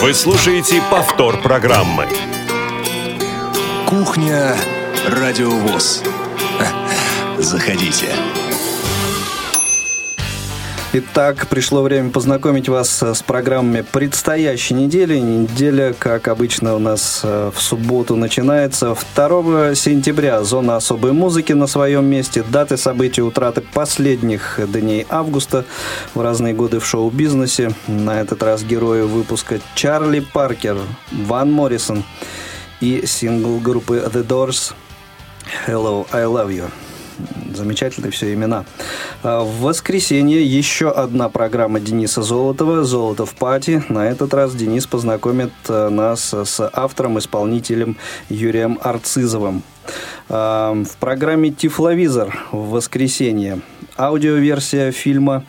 Вы 0.00 0.14
слушаете 0.14 0.82
повтор 0.90 1.40
программы. 1.40 2.06
Кухня 3.86 4.54
Радиовоз. 5.08 6.02
Заходите. 7.38 8.08
Итак, 10.94 11.48
пришло 11.48 11.82
время 11.82 12.08
познакомить 12.08 12.70
вас 12.70 13.02
э, 13.02 13.12
с 13.12 13.20
программами 13.20 13.82
предстоящей 13.82 14.72
недели. 14.72 15.18
Неделя, 15.18 15.92
как 15.92 16.28
обычно, 16.28 16.74
у 16.74 16.78
нас 16.78 17.20
э, 17.22 17.50
в 17.54 17.60
субботу 17.60 18.16
начинается. 18.16 18.96
2 19.14 19.74
сентября 19.74 20.42
зона 20.42 20.76
особой 20.76 21.12
музыки 21.12 21.52
на 21.52 21.66
своем 21.66 22.06
месте. 22.06 22.42
Даты 22.42 22.78
событий 22.78 23.20
утраты 23.20 23.60
последних 23.60 24.58
дней 24.66 25.06
августа 25.10 25.66
в 26.14 26.22
разные 26.22 26.54
годы 26.54 26.80
в 26.80 26.86
шоу-бизнесе. 26.86 27.72
На 27.86 28.22
этот 28.22 28.42
раз 28.42 28.62
герои 28.62 29.02
выпуска 29.02 29.60
Чарли 29.74 30.20
Паркер, 30.20 30.78
Ван 31.12 31.52
Моррисон 31.52 32.02
и 32.80 33.04
сингл 33.04 33.58
группы 33.58 33.96
The 34.10 34.26
Doors 34.26 34.72
Hello, 35.66 36.06
I 36.12 36.22
Love 36.22 36.48
You. 36.48 36.87
Замечательные 37.54 38.10
все 38.10 38.32
имена. 38.32 38.64
А 39.22 39.42
В 39.42 39.60
воскресенье 39.60 40.44
еще 40.44 40.90
одна 40.90 41.28
программа 41.28 41.80
Дениса 41.80 42.22
Золотова 42.22 42.84
«Золотов 42.84 43.34
пати». 43.34 43.82
На 43.88 44.08
этот 44.08 44.34
раз 44.34 44.54
Денис 44.54 44.86
познакомит 44.86 45.52
э, 45.68 45.88
нас 45.88 46.32
с 46.32 46.70
автором-исполнителем 46.72 47.96
Юрием 48.28 48.78
Арцизовым. 48.82 49.62
А, 50.28 50.74
В 50.74 50.96
программе 50.98 51.50
«Тифловизор» 51.50 52.38
в 52.52 52.70
воскресенье 52.70 53.60
аудиоверсия 53.96 54.92
фильма 54.92 55.44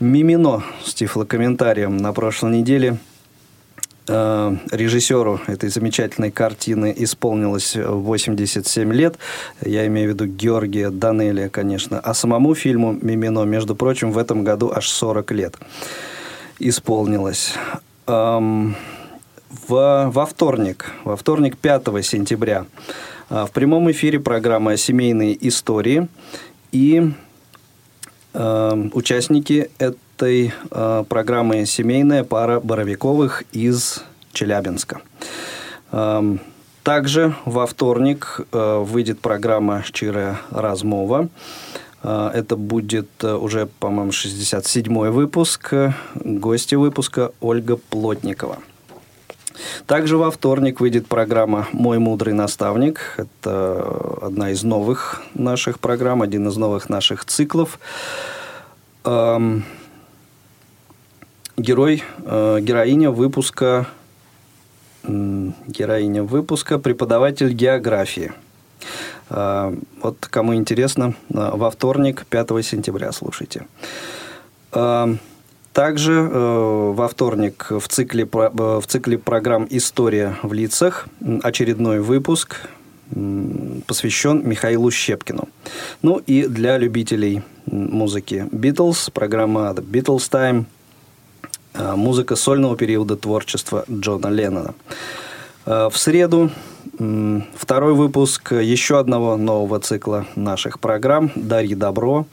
«Мимино» 0.00 0.62
с 0.84 0.94
тифлокомментарием 0.94 1.96
на 1.96 2.12
прошлой 2.12 2.52
неделе– 2.52 2.98
режиссеру 4.08 5.40
этой 5.46 5.68
замечательной 5.68 6.30
картины 6.30 6.94
исполнилось 6.96 7.76
87 7.76 8.92
лет. 8.92 9.18
Я 9.64 9.86
имею 9.86 10.10
в 10.10 10.14
виду 10.14 10.26
Георгия 10.26 10.90
Данелия, 10.90 11.48
конечно. 11.48 12.00
А 12.00 12.14
самому 12.14 12.54
фильму 12.54 12.96
«Мимино», 13.00 13.44
между 13.44 13.74
прочим, 13.74 14.12
в 14.12 14.18
этом 14.18 14.44
году 14.44 14.72
аж 14.74 14.88
40 14.88 15.30
лет 15.32 15.56
исполнилось. 16.58 17.54
Эм, 18.06 18.74
в, 19.50 20.10
во 20.12 20.26
вторник, 20.26 20.92
во 21.04 21.16
вторник 21.16 21.56
5 21.56 22.04
сентября 22.04 22.66
э, 23.30 23.46
в 23.46 23.50
прямом 23.52 23.90
эфире 23.90 24.20
программа 24.20 24.76
«Семейные 24.76 25.36
истории» 25.48 26.08
и 26.72 27.12
э, 28.34 28.88
участники 28.92 29.70
этой 30.18 30.52
э, 30.70 31.04
программы 31.08 31.64
«Семейная 31.64 32.24
пара 32.24 32.58
Боровиковых» 32.58 33.44
из 33.52 34.02
Челябинска. 34.32 35.00
Эм, 35.92 36.40
также 36.82 37.36
во 37.44 37.66
вторник 37.66 38.40
э, 38.50 38.78
выйдет 38.84 39.20
программа 39.20 39.84
«Щирая 39.84 40.40
размова». 40.50 41.28
Э, 42.02 42.32
Это 42.34 42.56
будет 42.56 43.22
уже, 43.22 43.66
по-моему, 43.78 44.10
67-й 44.10 45.10
выпуск. 45.10 45.74
Гости 46.16 46.74
выпуска 46.74 47.30
Ольга 47.40 47.76
Плотникова. 47.76 48.58
Также 49.86 50.16
во 50.16 50.32
вторник 50.32 50.80
выйдет 50.80 51.06
программа 51.06 51.68
«Мой 51.72 52.00
мудрый 52.00 52.34
наставник». 52.34 53.14
Это 53.18 54.18
одна 54.20 54.50
из 54.50 54.64
новых 54.64 55.22
наших 55.34 55.78
программ, 55.78 56.22
один 56.22 56.48
из 56.48 56.56
новых 56.56 56.88
наших 56.88 57.24
циклов. 57.24 57.78
Эм, 59.04 59.64
Герой, 61.58 62.04
э, 62.24 62.60
героиня 62.60 63.10
выпуска, 63.10 63.88
героиня 65.02 66.22
выпуска 66.22 66.78
преподаватель 66.78 67.52
географии. 67.52 68.32
Э, 69.28 69.74
Вот 70.00 70.18
кому 70.30 70.54
интересно, 70.54 71.14
э, 71.30 71.50
во 71.52 71.70
вторник, 71.70 72.26
5 72.30 72.62
сентября 72.62 73.10
слушайте. 73.10 73.66
Также 75.72 76.22
во 76.22 77.08
вторник 77.08 77.70
в 77.70 77.88
цикле, 77.88 78.24
в 78.32 78.82
цикле 78.86 79.18
программ 79.18 79.66
«История 79.70 80.36
в 80.42 80.52
лицах» 80.52 81.08
очередной 81.42 82.00
выпуск 82.00 82.68
посвящен 83.86 84.42
Михаилу 84.48 84.90
Щепкину. 84.90 85.48
Ну 86.02 86.20
и 86.26 86.46
для 86.46 86.78
любителей 86.78 87.42
музыки 87.66 88.46
Beatles 88.52 89.10
программа 89.12 89.70
«The 89.70 89.84
Beatles 89.84 90.30
Time» 90.30 90.64
музыка 91.78 92.36
сольного 92.36 92.76
периода 92.76 93.16
творчества 93.16 93.84
Джона 93.90 94.28
Леннона. 94.28 94.74
Э, 95.66 95.88
В 95.90 95.98
среду 95.98 96.50
второй 97.56 97.94
выпуск 97.94 98.52
еще 98.52 98.98
одного 98.98 99.36
нового 99.36 99.78
цикла 99.78 100.26
наших 100.34 100.80
программ 100.80 101.30
«Дарьи 101.36 101.74
добро». 101.74 102.26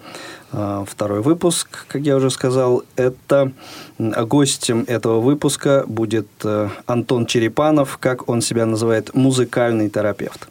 Э, 0.51 0.85
Второй 0.87 1.21
выпуск, 1.21 1.85
как 1.87 2.01
я 2.01 2.15
уже 2.15 2.29
сказал, 2.29 2.83
это 2.95 3.51
гостем 3.99 4.85
этого 4.87 5.19
выпуска 5.19 5.83
будет 5.87 6.27
э, 6.43 6.69
Антон 6.85 7.25
Черепанов, 7.25 7.97
как 7.99 8.29
он 8.29 8.41
себя 8.41 8.65
называет, 8.65 9.13
музыкальный 9.13 9.89
терапевт. 9.89 10.47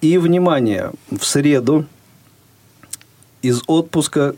И, 0.00 0.18
внимание, 0.18 0.90
в 1.10 1.24
среду 1.24 1.86
из 3.42 3.62
отпуска 3.66 4.34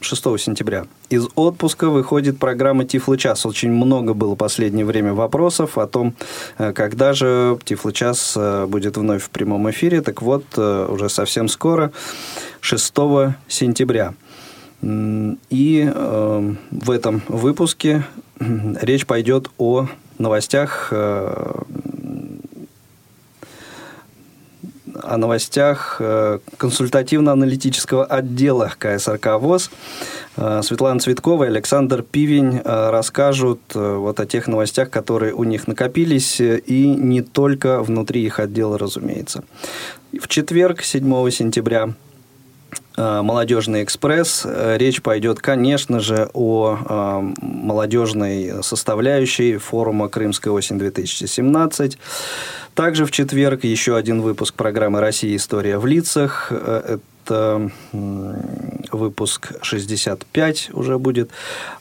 6 0.00 0.22
сентября. 0.38 0.86
Из 1.08 1.26
отпуска 1.34 1.88
выходит 1.88 2.38
программа 2.38 2.84
«Тифлы 2.84 3.16
час». 3.16 3.46
Очень 3.46 3.72
много 3.72 4.14
было 4.14 4.34
в 4.34 4.36
последнее 4.36 4.84
время 4.84 5.14
вопросов 5.14 5.78
о 5.78 5.86
том, 5.86 6.14
э, 6.58 6.72
когда 6.72 7.12
же 7.12 7.58
«Тифлы 7.64 7.92
час» 7.92 8.34
э, 8.36 8.66
будет 8.66 8.96
вновь 8.96 9.22
в 9.22 9.30
прямом 9.30 9.70
эфире. 9.70 10.02
Так 10.02 10.22
вот, 10.22 10.44
э, 10.56 10.86
уже 10.90 11.08
совсем 11.08 11.48
скоро, 11.48 11.92
6 12.60 13.36
сентября. 13.48 14.14
И 14.82 15.90
э, 15.94 16.54
в 16.70 16.90
этом 16.90 17.22
выпуске 17.28 18.04
речь 18.38 19.06
пойдет 19.06 19.50
о 19.56 19.88
новостях 20.18 20.88
э, 20.90 21.52
о 25.06 25.16
новостях 25.16 25.96
э, 26.00 26.38
консультативно-аналитического 26.56 28.04
отдела 28.04 28.72
КСРК 28.78 29.38
ВОЗ. 29.38 29.70
Э, 30.36 30.60
Светлана 30.62 31.00
Цветкова 31.00 31.44
и 31.44 31.46
Александр 31.48 32.02
Пивень 32.02 32.60
э, 32.64 32.90
расскажут 32.90 33.60
вот 33.74 34.20
о 34.20 34.26
тех 34.26 34.48
новостях, 34.48 34.90
которые 34.90 35.34
у 35.34 35.44
них 35.44 35.68
накопились, 35.68 36.40
и 36.40 36.86
не 36.86 37.22
только 37.22 37.82
внутри 37.82 38.24
их 38.24 38.38
отдела, 38.38 38.78
разумеется. 38.78 39.44
В 40.12 40.28
четверг, 40.28 40.82
7 40.82 41.30
сентября, 41.30 41.94
«Молодежный 42.96 43.82
экспресс». 43.82 44.46
Речь 44.46 45.02
пойдет, 45.02 45.40
конечно 45.40 46.00
же, 46.00 46.30
о 46.32 47.24
молодежной 47.40 48.62
составляющей 48.62 49.56
форума 49.56 50.08
«Крымская 50.08 50.52
осень-2017». 50.52 51.96
Также 52.74 53.06
в 53.06 53.12
четверг 53.12 53.62
еще 53.64 53.96
один 53.96 54.20
выпуск 54.20 54.54
программы 54.54 55.00
«Россия. 55.00 55.36
История 55.36 55.78
в 55.78 55.86
лицах». 55.86 56.48
Э, 56.50 56.98
это 57.24 57.70
выпуск 58.92 59.52
65 59.62 60.70
уже 60.72 60.98
будет. 60.98 61.30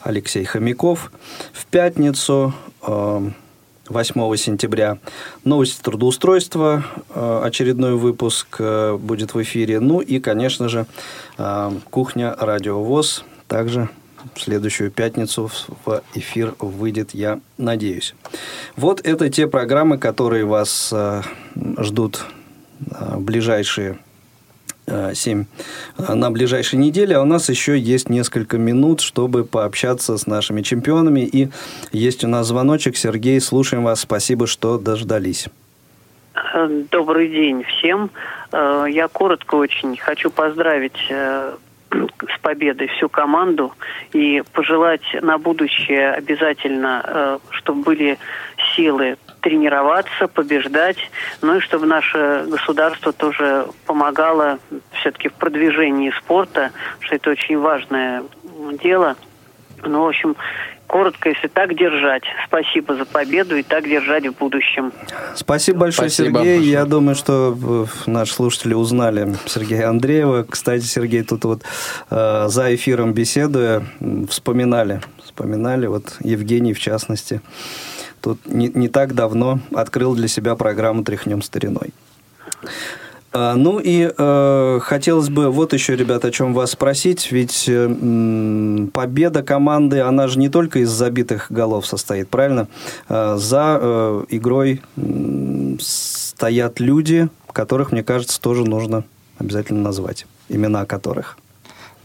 Алексей 0.02 0.46
Хомяков. 0.46 1.12
В 1.52 1.66
пятницу 1.66 2.54
8 3.90 4.34
э, 4.34 4.38
сентября. 4.38 4.98
Новости 5.44 5.82
трудоустройства, 5.82 6.86
э, 7.10 7.42
очередной 7.44 7.96
выпуск 7.96 8.60
будет 9.00 9.34
в 9.34 9.42
эфире. 9.42 9.80
Ну 9.80 10.00
и, 10.00 10.20
конечно 10.20 10.70
же, 10.70 10.86
кухня 11.90 12.36
Радио 12.40 12.84
ВОЗ 12.84 13.24
также 13.48 13.90
в 14.34 14.42
следующую 14.42 14.92
пятницу 14.92 15.50
в 15.86 16.02
эфир 16.14 16.56
выйдет, 16.60 17.14
я 17.14 17.40
надеюсь. 17.58 18.16
Вот 18.76 19.02
это 19.06 19.30
те 19.30 19.48
программы, 19.48 19.98
которые 19.98 20.46
вас 20.46 20.90
э, 20.94 21.22
ждут 21.78 22.26
э, 22.80 23.18
ближайшие 23.18 24.00
7 24.88 25.46
э, 25.98 26.14
на 26.14 26.32
ближайшей 26.32 26.80
неделе. 26.80 27.16
А 27.16 27.22
у 27.22 27.26
нас 27.26 27.50
еще 27.50 27.78
есть 27.78 28.10
несколько 28.10 28.58
минут, 28.58 29.02
чтобы 29.02 29.44
пообщаться 29.44 30.18
с 30.18 30.28
нашими 30.28 30.62
чемпионами. 30.62 31.22
И 31.22 31.50
есть 31.92 32.24
у 32.24 32.28
нас 32.28 32.48
звоночек. 32.48 32.98
Сергей, 32.98 33.40
слушаем 33.40 33.84
вас. 33.84 34.02
Спасибо, 34.02 34.48
что 34.48 34.78
дождались. 34.78 35.48
Добрый 36.92 37.30
день 37.30 37.64
всем. 37.64 38.10
Я 38.52 39.08
коротко 39.08 39.56
очень 39.56 39.98
хочу 39.98 40.30
поздравить 40.30 41.12
с 41.94 42.40
победой 42.42 42.88
всю 42.88 43.10
команду 43.10 43.74
и 44.14 44.44
пожелать 44.54 45.04
на 45.22 45.38
будущее 45.38 46.12
обязательно, 46.12 47.04
э, 47.06 47.40
чтобы 47.52 47.84
были 47.84 48.18
силы 48.76 49.18
тренироваться, 49.44 50.28
побеждать, 50.28 50.98
ну 51.42 51.58
и 51.58 51.60
чтобы 51.60 51.86
наше 51.86 52.46
государство 52.48 53.12
тоже 53.12 53.68
помогало 53.86 54.58
все-таки 54.94 55.28
в 55.28 55.34
продвижении 55.34 56.12
спорта, 56.18 56.72
что 57.02 57.16
это 57.16 57.30
очень 57.30 57.60
важное 57.60 58.24
дело. 58.82 59.16
Ну, 59.86 60.06
в 60.06 60.08
общем, 60.08 60.38
коротко, 60.88 61.30
если 61.30 61.48
так 61.48 61.76
держать. 61.76 62.24
Спасибо 62.48 62.96
за 62.96 63.04
победу 63.04 63.58
и 63.58 63.64
так 63.64 63.84
держать 63.84 64.26
в 64.28 64.38
будущем. 64.38 64.94
Спасибо 65.36 65.80
большое, 65.80 66.10
Спасибо 66.10 66.38
Сергей. 66.40 66.56
Большое. 66.56 66.72
Я 66.72 66.86
думаю, 66.86 67.16
что 67.16 67.58
э, 68.08 68.10
наши 68.10 68.34
слушатели 68.34 68.74
узнали 68.74 69.36
Сергея 69.46 69.90
Андреева. 69.90 70.46
Кстати, 70.50 70.84
Сергей 70.84 71.24
тут 71.24 71.44
вот 71.44 71.64
э, 72.10 72.46
за 72.48 72.74
эфиром 72.76 73.14
беседуя 73.14 73.84
вспоминали, 74.30 75.02
вспоминали 75.22 75.88
вот 75.88 76.16
Евгений 76.22 76.74
в 76.74 76.80
частности. 76.80 77.42
Тут 78.24 78.46
не, 78.46 78.70
не 78.70 78.88
так 78.88 79.16
давно 79.16 79.60
открыл 79.76 80.16
для 80.16 80.30
себя 80.30 80.56
программу 80.56 81.04
«Тряхнем 81.04 81.42
стариной». 81.42 81.94
А, 83.34 83.56
ну 83.56 83.80
и 83.80 84.10
э, 84.18 84.80
хотелось 84.82 85.28
бы 85.28 85.50
вот 85.50 85.74
еще, 85.74 85.98
ребята, 85.98 86.30
о 86.30 86.32
чем 86.32 86.54
вас 86.54 86.72
спросить. 86.72 87.34
Ведь 87.34 87.66
э, 87.68 88.88
победа 88.94 89.44
команды, 89.44 90.00
она 90.00 90.28
же 90.28 90.40
не 90.40 90.48
только 90.48 90.80
из 90.80 90.90
забитых 90.90 91.48
голов 91.50 91.86
состоит, 91.86 92.30
правильно? 92.30 92.70
Э, 93.10 93.36
за 93.38 93.78
э, 93.82 94.24
игрой 94.30 94.82
э, 94.96 95.76
стоят 95.82 96.80
люди, 96.80 97.28
которых, 97.52 97.92
мне 97.92 98.04
кажется, 98.04 98.40
тоже 98.40 98.64
нужно 98.64 99.04
обязательно 99.38 99.82
назвать. 99.82 100.28
Имена 100.48 100.86
которых. 100.86 101.38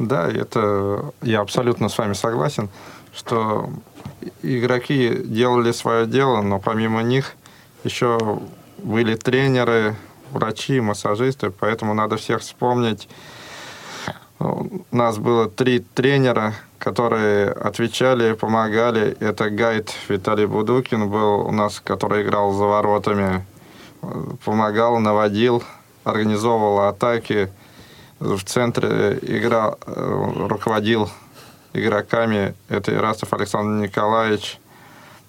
Да, 0.01 0.29
это 0.29 1.13
я 1.23 1.43
абсолютно 1.43 1.89
с 1.89 1.97
вами 1.97 2.15
согласен, 2.15 2.71
что 3.15 3.71
игроки 4.43 5.23
делали 5.25 5.73
свое 5.73 6.07
дело, 6.07 6.43
но 6.43 6.59
помимо 6.59 7.03
них 7.03 7.35
еще 7.85 8.19
были 8.79 9.15
тренеры, 9.15 9.97
врачи, 10.31 10.81
массажисты, 10.81 11.51
поэтому 11.51 11.95
надо 11.95 12.17
всех 12.17 12.41
вспомнить. 12.41 13.09
У 14.41 14.81
нас 14.93 15.19
было 15.19 15.49
три 15.49 15.81
тренера, 15.81 16.55
которые 16.79 17.51
отвечали, 17.51 18.35
помогали. 18.35 19.17
Это 19.19 19.51
гайд 19.51 19.93
Виталий 20.09 20.47
Будукин 20.47 21.09
был 21.09 21.41
у 21.41 21.51
нас, 21.51 21.81
который 21.81 22.23
играл 22.23 22.53
за 22.53 22.65
воротами, 22.65 23.45
помогал, 24.45 25.01
наводил, 25.01 25.65
организовывал 26.05 26.89
атаки. 26.89 27.51
В 28.21 28.43
центре 28.45 29.19
игра, 29.23 29.77
руководил 29.87 31.09
игроками. 31.73 32.55
Это 32.69 32.95
Ирастов 32.95 33.33
Александр 33.33 33.83
Николаевич. 33.87 34.59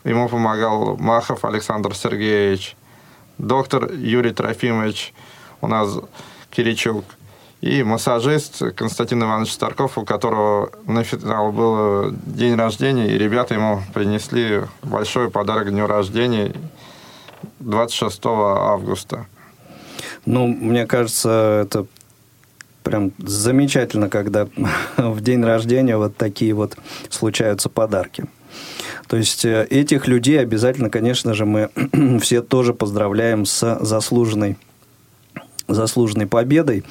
Ему 0.03 0.29
помогал 0.29 0.97
Махов 0.97 1.45
Александр 1.45 1.95
Сергеевич 1.95 2.75
доктор 3.39 3.91
Юрий 3.93 4.33
Трофимович 4.33 5.13
у 5.61 5.67
нас 5.67 5.97
Киричук, 6.51 7.05
и 7.61 7.83
массажист 7.83 8.61
Константин 8.75 9.23
Иванович 9.23 9.53
Старков, 9.53 9.97
у 9.97 10.05
которого 10.05 10.71
на 10.85 11.03
финал 11.03 11.51
был 11.51 12.11
день 12.25 12.55
рождения, 12.55 13.07
и 13.07 13.17
ребята 13.17 13.55
ему 13.55 13.81
принесли 13.93 14.61
большой 14.81 15.29
подарок 15.29 15.69
дню 15.69 15.85
рождения 15.87 16.53
26 17.59 18.19
августа. 18.25 19.25
Ну, 20.25 20.47
мне 20.47 20.85
кажется, 20.85 21.63
это 21.63 21.85
прям 22.83 23.11
замечательно, 23.19 24.09
когда 24.09 24.47
в 24.97 25.21
день 25.21 25.43
рождения 25.43 25.97
вот 25.97 26.15
такие 26.17 26.53
вот 26.53 26.77
случаются 27.09 27.69
подарки. 27.69 28.25
То 29.07 29.17
есть 29.17 29.43
э, 29.45 29.65
этих 29.69 30.07
людей 30.07 30.39
обязательно, 30.39 30.89
конечно 30.89 31.33
же, 31.33 31.45
мы 31.45 31.69
все 32.21 32.41
тоже 32.41 32.73
поздравляем 32.73 33.45
с 33.45 33.79
заслуженной, 33.81 34.57
заслуженной 35.67 36.27
победой. 36.27 36.83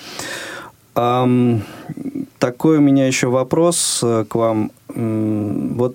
Такой 0.95 2.79
у 2.79 2.81
меня 2.81 3.07
еще 3.07 3.29
вопрос 3.29 4.01
э, 4.03 4.25
к 4.29 4.35
вам. 4.35 4.73
Вот 4.89 5.95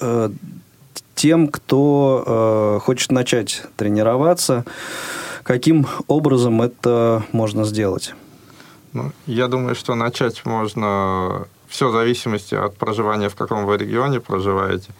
э, 0.00 0.30
тем, 1.14 1.48
кто 1.48 2.80
хочет 2.84 3.12
начать 3.12 3.62
тренироваться, 3.76 4.64
каким 5.44 5.86
образом 6.08 6.60
это 6.60 7.22
можно 7.32 7.64
сделать? 7.64 8.14
Ну, 8.92 9.12
я 9.26 9.48
думаю, 9.48 9.74
что 9.74 9.94
начать 9.94 10.44
можно 10.44 11.46
все 11.68 11.88
в 11.88 11.92
зависимости 11.92 12.54
от 12.54 12.76
проживания, 12.76 13.28
в 13.28 13.34
каком 13.34 13.64
вы 13.64 13.78
регионе 13.78 14.20
проживаете. 14.20 14.90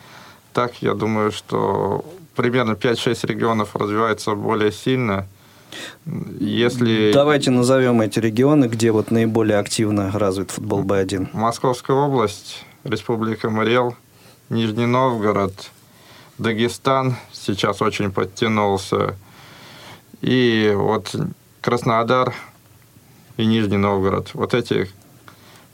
Так, 0.52 0.82
я 0.82 0.94
думаю, 0.94 1.32
что 1.32 2.04
примерно 2.34 2.72
5-6 2.72 3.26
регионов 3.26 3.76
развиваются 3.76 4.34
более 4.34 4.72
сильно. 4.72 5.26
Если... 6.38 7.12
Давайте 7.12 7.50
назовем 7.50 8.00
эти 8.00 8.18
регионы, 8.18 8.66
где 8.66 8.90
вот 8.92 9.10
наиболее 9.10 9.58
активно 9.58 10.10
развит 10.12 10.50
футбол 10.50 10.82
Б1. 10.82 11.28
Московская 11.32 11.96
область, 11.96 12.64
Республика 12.84 13.50
Мариэл, 13.50 13.96
Нижний 14.48 14.86
Новгород, 14.86 15.70
Дагестан 16.38 17.16
сейчас 17.32 17.80
очень 17.82 18.10
подтянулся. 18.10 19.16
И 20.20 20.72
вот 20.74 21.14
Краснодар 21.60 22.34
и 23.36 23.46
Нижний 23.46 23.76
Новгород. 23.76 24.30
Вот 24.34 24.54
эти 24.54 24.88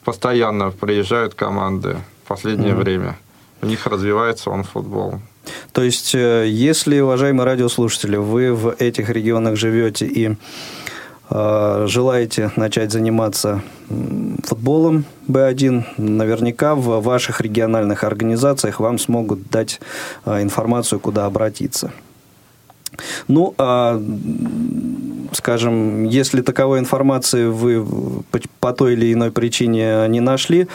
постоянно 0.05 0.71
приезжают 0.71 1.35
команды 1.35 1.99
в 2.25 2.29
последнее 2.29 2.73
mm-hmm. 2.73 2.83
время. 2.83 3.19
У 3.63 3.67
них 3.67 3.87
развивается 3.87 4.51
он 4.51 4.65
футбол. 4.65 5.21
То 5.73 5.83
есть, 5.83 6.15
э, 6.15 6.47
если, 6.49 7.01
уважаемые 7.01 7.47
радиослушатели, 7.47 8.17
вы 8.17 8.55
в 8.55 8.75
этих 8.79 9.11
регионах 9.11 9.57
живете 9.57 10.07
и 10.07 10.37
желаете 11.31 12.51
начать 12.57 12.91
заниматься 12.91 13.63
футболом 14.45 15.05
Б1, 15.29 15.85
наверняка 15.99 16.75
в 16.75 17.03
ваших 17.03 17.43
региональных 17.43 18.03
организациях 18.03 18.81
вам 18.81 18.99
смогут 18.99 19.51
дать 19.51 19.79
информацию, 20.25 21.01
куда 21.01 21.27
обратиться. 21.27 21.93
Ну, 23.29 23.55
а, 23.59 24.01
скажем, 25.33 26.05
если 26.05 26.43
таковой 26.43 26.79
информации 26.79 27.47
вы 27.47 27.85
по 28.61 28.73
той 28.73 28.95
или 28.95 29.13
иной 29.13 29.31
причине 29.31 30.07
не 30.09 30.21
нашли, 30.21 30.69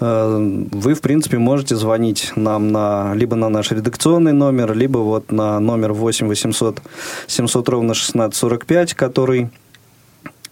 э, 0.00 0.66
вы, 0.72 0.94
в 0.94 1.00
принципе, 1.00 1.38
можете 1.38 1.76
звонить 1.76 2.32
нам 2.36 2.72
на, 2.72 3.14
либо 3.14 3.36
на 3.36 3.48
наш 3.48 3.70
редакционный 3.70 4.32
номер, 4.32 4.74
либо 4.74 4.98
вот 4.98 5.32
на 5.32 5.60
номер 5.60 5.92
8 5.92 6.26
800 6.28 6.82
700 7.26 7.68
ровно 7.68 7.92
1645, 7.92 8.94
который 8.94 9.50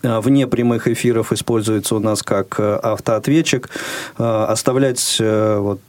э, 0.02 0.20
вне 0.20 0.46
прямых 0.46 0.88
эфиров 0.88 1.32
используется 1.32 1.96
у 1.96 2.00
нас 2.00 2.22
как 2.22 2.56
э, 2.58 2.78
автоответчик, 2.82 3.68
оставлять 4.16 5.20
вот 5.20 5.80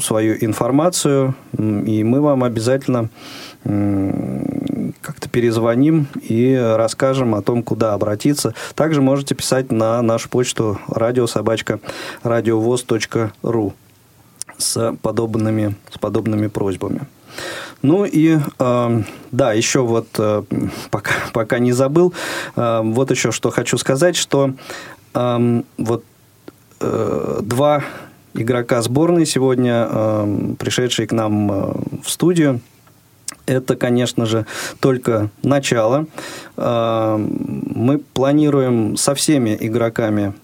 свою 0.00 0.36
информацию, 0.40 1.34
и 1.56 2.04
мы 2.04 2.20
вам 2.20 2.44
обязательно 2.44 3.10
как-то 3.64 5.28
перезвоним 5.30 6.06
и 6.22 6.54
расскажем 6.76 7.34
о 7.34 7.42
том, 7.42 7.62
куда 7.62 7.94
обратиться. 7.94 8.54
Также 8.74 9.02
можете 9.02 9.34
писать 9.34 9.72
на 9.72 10.00
нашу 10.02 10.28
почту 10.28 10.78
радиособачка 10.88 11.80
радиовоз.ру 12.22 13.74
с 14.56 14.96
подобными, 15.02 15.76
с 15.92 15.98
подобными 15.98 16.48
просьбами. 16.48 17.02
Ну 17.82 18.04
и 18.04 18.38
э, 18.58 19.02
да, 19.30 19.52
еще 19.52 19.80
вот 19.80 20.08
э, 20.18 20.42
пока, 20.90 21.12
пока 21.32 21.58
не 21.58 21.72
забыл, 21.72 22.12
э, 22.56 22.80
вот 22.82 23.10
еще 23.10 23.30
что 23.30 23.50
хочу 23.50 23.78
сказать, 23.78 24.16
что 24.16 24.54
э, 25.14 25.62
вот 25.78 26.04
э, 26.80 27.38
два 27.42 27.84
игрока 28.34 28.82
сборной 28.82 29.26
сегодня, 29.26 29.86
э, 29.88 30.54
пришедшие 30.58 31.06
к 31.06 31.12
нам 31.12 31.52
э, 31.52 31.72
в 32.02 32.10
студию, 32.10 32.60
это, 33.48 33.76
конечно 33.76 34.26
же, 34.26 34.46
только 34.80 35.30
начало. 35.42 36.06
А, 36.56 37.16
мы 37.18 37.98
планируем 37.98 38.96
со 38.96 39.14
всеми 39.14 39.56
игроками 39.58 40.34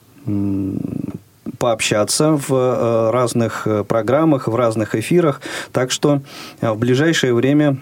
пообщаться 1.59 2.33
в 2.33 2.51
э, 2.51 3.11
разных 3.11 3.67
э, 3.67 3.85
программах, 3.85 4.49
в 4.49 4.57
разных 4.57 4.95
эфирах. 4.95 5.41
Так 5.73 5.91
что 5.91 6.23
э, 6.61 6.71
в 6.71 6.79
ближайшее 6.79 7.35
время 7.35 7.77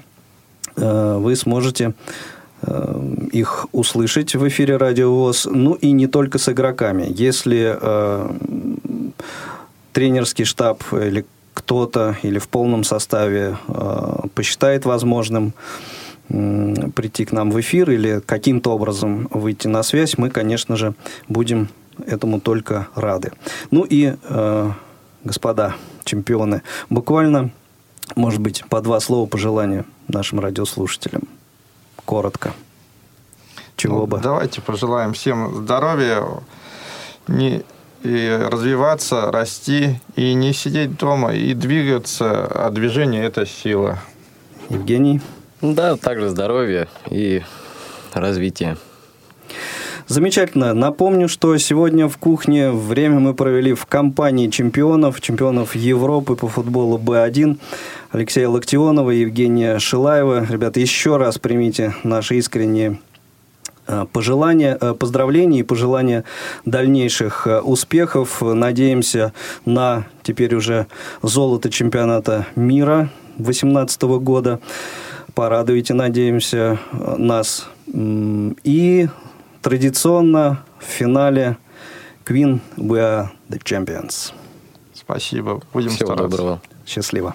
вы 0.75 1.37
сможете 1.37 1.93
их 3.33 3.67
услышать 3.73 4.35
в 4.35 4.49
эфире 4.49 4.79
Радио 4.79 5.13
ВОЗ. 5.13 5.49
Ну 5.51 5.75
и 5.75 5.93
не 5.93 6.07
только 6.07 6.39
с 6.39 6.49
игроками. 6.49 7.05
Если 7.11 7.77
тренерский 9.93 10.47
штаб 10.47 10.83
или 10.93 11.27
кто-то 11.55 12.17
или 12.23 12.39
в 12.39 12.49
полном 12.49 12.85
составе 12.85 13.57
э, 13.69 14.27
посчитает 14.35 14.85
возможным 14.85 15.55
прийти 16.29 17.25
к 17.27 17.33
нам 17.33 17.51
в 17.51 17.61
эфир 17.61 17.91
или 17.91 18.21
каким-то 18.25 18.73
образом 18.73 19.29
выйти 19.31 19.69
на 19.69 19.83
связь, 19.83 20.17
мы, 20.17 20.31
конечно 20.31 20.77
же, 20.77 20.95
будем 21.29 21.69
этому 22.07 22.41
только 22.41 22.89
рады. 22.95 23.33
Ну 23.71 23.85
и, 23.85 24.15
э, 24.23 24.71
господа 25.25 25.75
чемпионы, 26.05 26.63
буквально, 26.89 27.51
может 28.17 28.41
быть, 28.41 28.65
по 28.69 28.81
два 28.81 29.01
слова 29.01 29.27
пожелания 29.27 29.85
нашим 30.09 30.41
радиослушателям. 30.41 31.23
Коротко. 32.05 32.53
Чего 33.77 34.01
ну, 34.01 34.07
бы? 34.07 34.21
Давайте 34.23 34.61
пожелаем 34.61 35.13
всем 35.13 35.55
здоровья, 35.55 36.25
не 37.29 37.63
и 38.03 38.39
развиваться, 38.51 39.31
расти, 39.31 40.01
и 40.17 40.35
не 40.35 40.53
сидеть 40.53 40.97
дома, 40.97 41.35
и 41.35 41.55
двигаться, 41.55 42.47
а 42.47 42.71
движение– 42.71 43.25
это 43.27 43.47
сила. 43.47 43.99
Евгений? 44.69 45.21
Да, 45.61 45.97
также 45.97 46.29
здоровье 46.29 46.89
и 47.09 47.43
развитие. 48.13 48.77
Замечательно. 50.09 50.75
Напомню, 50.75 51.29
что 51.29 51.57
сегодня 51.57 52.09
в 52.09 52.19
кухне 52.19 52.71
время 52.71 53.21
мы 53.21 53.35
провели 53.35 53.73
в 53.73 53.87
компании 53.87 54.49
чемпионов, 54.49 55.21
чемпионов 55.21 55.75
Европы 55.77 56.35
по 56.35 56.49
футболу 56.49 56.99
Б1. 56.99 57.59
Алексея 58.11 58.49
Локтионова 58.49 59.11
и 59.11 59.21
Евгения 59.21 59.79
Шилаева. 59.79 60.47
Ребята, 60.51 60.81
еще 60.81 61.17
раз 61.17 61.39
примите 61.39 61.95
наши 62.03 62.37
искренние 62.37 62.99
пожелания, 64.13 64.77
э, 64.81 64.95
поздравления 64.95 65.61
и 65.61 65.63
пожелания 65.63 66.25
дальнейших 66.65 67.47
э, 67.47 67.61
успехов. 67.61 68.43
Надеемся 68.43 69.33
на 69.65 70.07
теперь 70.23 70.55
уже 70.55 70.87
золото 71.23 71.71
чемпионата 71.71 72.47
мира 72.57 73.11
2018 73.39 74.03
года. 74.03 74.61
Порадуйте, 75.35 75.95
надеемся, 75.95 76.79
нас. 77.17 77.69
И 77.87 79.09
традиционно 79.63 80.65
в 80.79 80.85
финале 80.85 81.57
Queen 82.25 82.61
We 82.77 82.99
Are 82.99 83.29
The 83.49 83.63
Champions. 83.63 84.33
Спасибо. 84.95 85.61
Будем 85.73 85.91
Всего 85.91 86.13
стараться. 86.15 86.29
доброго. 86.29 86.61
Счастливо. 86.87 87.35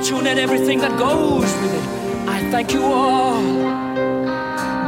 Fortune 0.00 0.26
and 0.26 0.38
everything 0.38 0.78
that 0.78 0.98
goes 0.98 1.52
with 1.60 1.74
it. 1.74 2.28
I 2.28 2.38
thank 2.50 2.72
you 2.72 2.82
all. 2.82 3.42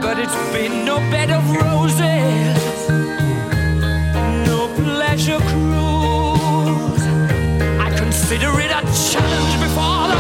But 0.01 0.19
it's 0.19 0.53
been 0.53 0.85
no 0.85 0.97
bed 1.11 1.31
of 1.31 1.45
roses, 1.51 2.89
no 4.47 4.69
pleasure 4.83 5.39
cruise. 5.51 7.05
I 7.87 7.93
consider 7.97 8.51
it 8.61 8.71
a 8.71 8.83
challenge 9.11 9.55
before 9.61 10.12